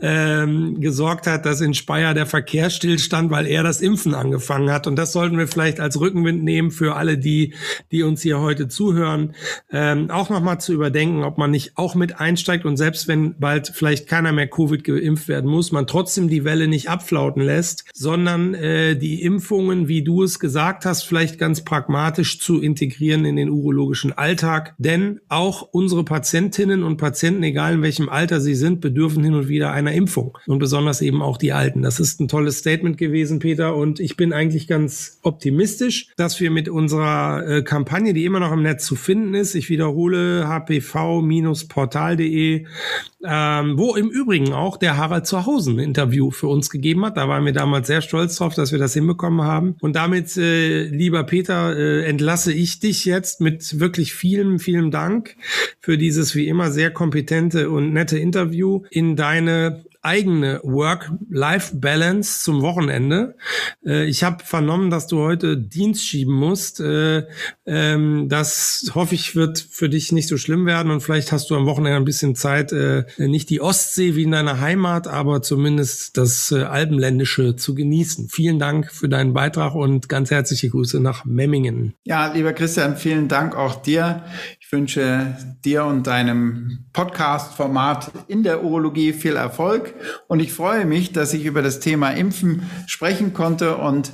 ähm, 0.00 0.80
gesorgt 0.80 1.26
hat, 1.26 1.46
dass 1.46 1.60
in 1.60 1.74
Speyer 1.74 2.14
der 2.14 2.26
Verkehr 2.26 2.70
stillstand, 2.70 3.30
weil 3.30 3.46
er 3.46 3.62
das 3.62 3.80
Impfen 3.80 4.14
angefangen 4.14 4.70
hat. 4.70 4.86
Und 4.86 4.96
das 4.96 5.12
sollten 5.12 5.38
wir 5.38 5.48
vielleicht 5.48 5.80
als 5.80 6.00
Rückenwind 6.00 6.42
nehmen 6.42 6.70
für 6.70 6.96
alle, 6.96 7.18
die, 7.18 7.54
die 7.92 8.02
uns 8.02 8.22
hier 8.22 8.40
heute 8.40 8.68
zuhören, 8.68 9.34
ähm, 9.70 10.10
auch 10.10 10.30
nochmal 10.30 10.60
zu 10.60 10.72
überdenken, 10.72 11.24
ob 11.24 11.38
man 11.38 11.50
nicht 11.50 11.76
auch 11.76 11.94
mit 11.94 12.20
einsteigt 12.20 12.64
und 12.64 12.76
selbst 12.76 13.08
wenn 13.08 13.38
bald 13.38 13.72
vielleicht 13.74 14.06
keiner 14.06 14.32
mehr 14.32 14.48
Covid 14.48 14.84
geimpft 14.84 15.28
werden 15.28 15.50
muss, 15.50 15.72
man 15.72 15.86
trotzdem 15.86 16.28
die 16.28 16.44
Welle 16.44 16.68
nicht 16.68 16.88
abflauten 16.88 17.42
lässt, 17.42 17.84
sondern 17.94 18.54
äh, 18.54 18.87
äh, 18.88 18.96
die 18.96 19.22
Impfungen, 19.22 19.88
wie 19.88 20.02
du 20.02 20.22
es 20.22 20.38
gesagt 20.38 20.84
hast, 20.84 21.04
vielleicht 21.04 21.38
ganz 21.38 21.64
pragmatisch 21.64 22.40
zu 22.40 22.60
integrieren 22.60 23.24
in 23.24 23.36
den 23.36 23.48
urologischen 23.50 24.12
Alltag. 24.12 24.74
Denn 24.78 25.20
auch 25.28 25.62
unsere 25.62 26.04
Patientinnen 26.04 26.82
und 26.82 26.96
Patienten, 26.96 27.42
egal 27.42 27.74
in 27.74 27.82
welchem 27.82 28.08
Alter 28.08 28.40
sie 28.40 28.54
sind, 28.54 28.80
bedürfen 28.80 29.24
hin 29.24 29.34
und 29.34 29.48
wieder 29.48 29.72
einer 29.72 29.92
Impfung. 29.92 30.38
Und 30.46 30.58
besonders 30.58 31.02
eben 31.02 31.22
auch 31.22 31.36
die 31.36 31.52
Alten. 31.52 31.82
Das 31.82 32.00
ist 32.00 32.20
ein 32.20 32.28
tolles 32.28 32.58
Statement 32.58 32.98
gewesen, 32.98 33.38
Peter. 33.38 33.76
Und 33.76 34.00
ich 34.00 34.16
bin 34.16 34.32
eigentlich 34.32 34.66
ganz 34.66 35.18
optimistisch, 35.22 36.08
dass 36.16 36.40
wir 36.40 36.50
mit 36.50 36.68
unserer 36.68 37.46
äh, 37.46 37.62
Kampagne, 37.62 38.14
die 38.14 38.24
immer 38.24 38.40
noch 38.40 38.52
im 38.52 38.62
Netz 38.62 38.84
zu 38.84 38.96
finden 38.96 39.34
ist, 39.34 39.54
ich 39.54 39.70
wiederhole 39.70 40.48
hpv-portal.de, 40.48 42.66
ähm, 43.24 43.78
wo 43.78 43.96
im 43.96 44.08
Übrigen 44.10 44.52
auch 44.52 44.76
der 44.76 44.96
Harald 44.96 45.26
Zuhausen 45.26 45.76
ein 45.76 45.84
Interview 45.84 46.30
für 46.30 46.48
uns 46.48 46.70
gegeben 46.70 47.04
hat. 47.04 47.16
Da 47.16 47.28
waren 47.28 47.44
wir 47.44 47.52
damals 47.52 47.86
sehr 47.86 48.00
stolz 48.00 48.36
drauf, 48.36 48.54
dass 48.54 48.72
wir 48.72 48.78
das 48.78 48.94
hinbekommen 48.94 49.42
haben. 49.42 49.76
Und 49.80 49.96
damit, 49.96 50.36
äh, 50.36 50.84
lieber 50.84 51.24
Peter, 51.24 51.76
äh, 51.76 52.04
entlasse 52.04 52.52
ich 52.52 52.80
dich 52.80 53.04
jetzt 53.04 53.40
mit 53.40 53.80
wirklich 53.80 54.14
vielen, 54.14 54.58
vielen 54.58 54.90
Dank 54.90 55.36
für 55.80 55.98
dieses 55.98 56.34
wie 56.34 56.46
immer 56.46 56.70
sehr 56.70 56.90
kompetente 56.90 57.70
und 57.70 57.92
nette 57.92 58.18
Interview 58.18 58.82
in 58.90 59.16
deine 59.16 59.84
eigene 60.02 60.60
Work-Life-Balance 60.62 62.44
zum 62.44 62.62
Wochenende. 62.62 63.36
Äh, 63.84 64.06
ich 64.06 64.24
habe 64.24 64.44
vernommen, 64.44 64.90
dass 64.90 65.06
du 65.06 65.18
heute 65.18 65.56
Dienst 65.56 66.06
schieben 66.06 66.34
musst. 66.34 66.80
Äh, 66.80 67.24
ähm, 67.66 68.28
das 68.28 68.92
hoffe 68.94 69.14
ich 69.14 69.34
wird 69.34 69.58
für 69.58 69.88
dich 69.88 70.12
nicht 70.12 70.28
so 70.28 70.36
schlimm 70.36 70.66
werden 70.66 70.90
und 70.92 71.00
vielleicht 71.00 71.32
hast 71.32 71.50
du 71.50 71.56
am 71.56 71.66
Wochenende 71.66 71.96
ein 71.96 72.04
bisschen 72.04 72.34
Zeit, 72.34 72.72
äh, 72.72 73.04
nicht 73.18 73.50
die 73.50 73.60
Ostsee 73.60 74.14
wie 74.14 74.22
in 74.22 74.32
deiner 74.32 74.60
Heimat, 74.60 75.08
aber 75.08 75.42
zumindest 75.42 76.16
das 76.16 76.52
äh, 76.52 76.62
Alpenländische 76.62 77.56
zu 77.56 77.74
genießen. 77.74 78.28
Vielen 78.28 78.58
Dank 78.58 78.92
für 78.92 79.08
deinen 79.08 79.32
Beitrag 79.32 79.74
und 79.74 80.08
ganz 80.08 80.30
herzliche 80.30 80.70
Grüße 80.70 81.00
nach 81.00 81.24
Memmingen. 81.24 81.94
Ja, 82.04 82.32
lieber 82.32 82.52
Christian, 82.52 82.96
vielen 82.96 83.28
Dank 83.28 83.56
auch 83.56 83.82
dir. 83.82 84.24
Ich 84.68 84.72
wünsche 84.72 85.34
dir 85.64 85.86
und 85.86 86.06
deinem 86.06 86.84
Podcast-Format 86.92 88.12
in 88.28 88.42
der 88.42 88.62
Urologie 88.62 89.14
viel 89.14 89.34
Erfolg 89.34 89.94
und 90.26 90.40
ich 90.40 90.52
freue 90.52 90.84
mich, 90.84 91.10
dass 91.10 91.32
ich 91.32 91.46
über 91.46 91.62
das 91.62 91.80
Thema 91.80 92.10
Impfen 92.10 92.68
sprechen 92.86 93.32
konnte 93.32 93.78
und 93.78 94.12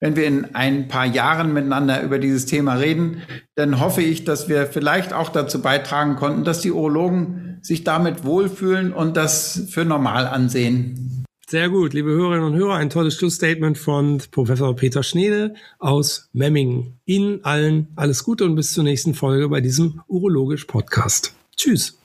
wenn 0.00 0.16
wir 0.16 0.26
in 0.26 0.56
ein 0.56 0.88
paar 0.88 1.06
Jahren 1.06 1.52
miteinander 1.52 2.02
über 2.02 2.18
dieses 2.18 2.46
Thema 2.46 2.74
reden, 2.74 3.22
dann 3.54 3.78
hoffe 3.78 4.02
ich, 4.02 4.24
dass 4.24 4.48
wir 4.48 4.66
vielleicht 4.66 5.12
auch 5.12 5.28
dazu 5.28 5.62
beitragen 5.62 6.16
konnten, 6.16 6.42
dass 6.42 6.62
die 6.62 6.72
Urologen 6.72 7.60
sich 7.62 7.84
damit 7.84 8.24
wohlfühlen 8.24 8.92
und 8.92 9.16
das 9.16 9.68
für 9.70 9.84
normal 9.84 10.26
ansehen. 10.26 11.21
Sehr 11.52 11.68
gut, 11.68 11.92
liebe 11.92 12.08
Hörerinnen 12.08 12.46
und 12.46 12.54
Hörer, 12.54 12.76
ein 12.76 12.88
tolles 12.88 13.14
Schlussstatement 13.14 13.76
von 13.76 14.22
Professor 14.30 14.74
Peter 14.74 15.02
Schneede 15.02 15.52
aus 15.78 16.30
Memmingen. 16.32 16.98
Ihnen 17.04 17.44
allen 17.44 17.88
alles 17.94 18.24
Gute 18.24 18.46
und 18.46 18.54
bis 18.54 18.72
zur 18.72 18.84
nächsten 18.84 19.12
Folge 19.12 19.50
bei 19.50 19.60
diesem 19.60 20.00
Urologisch 20.06 20.64
Podcast. 20.64 21.34
Tschüss. 21.54 21.98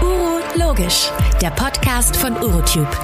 Urologisch, 0.00 1.10
der 1.42 1.50
Podcast 1.50 2.16
von 2.16 2.34
Urotube. 2.34 2.96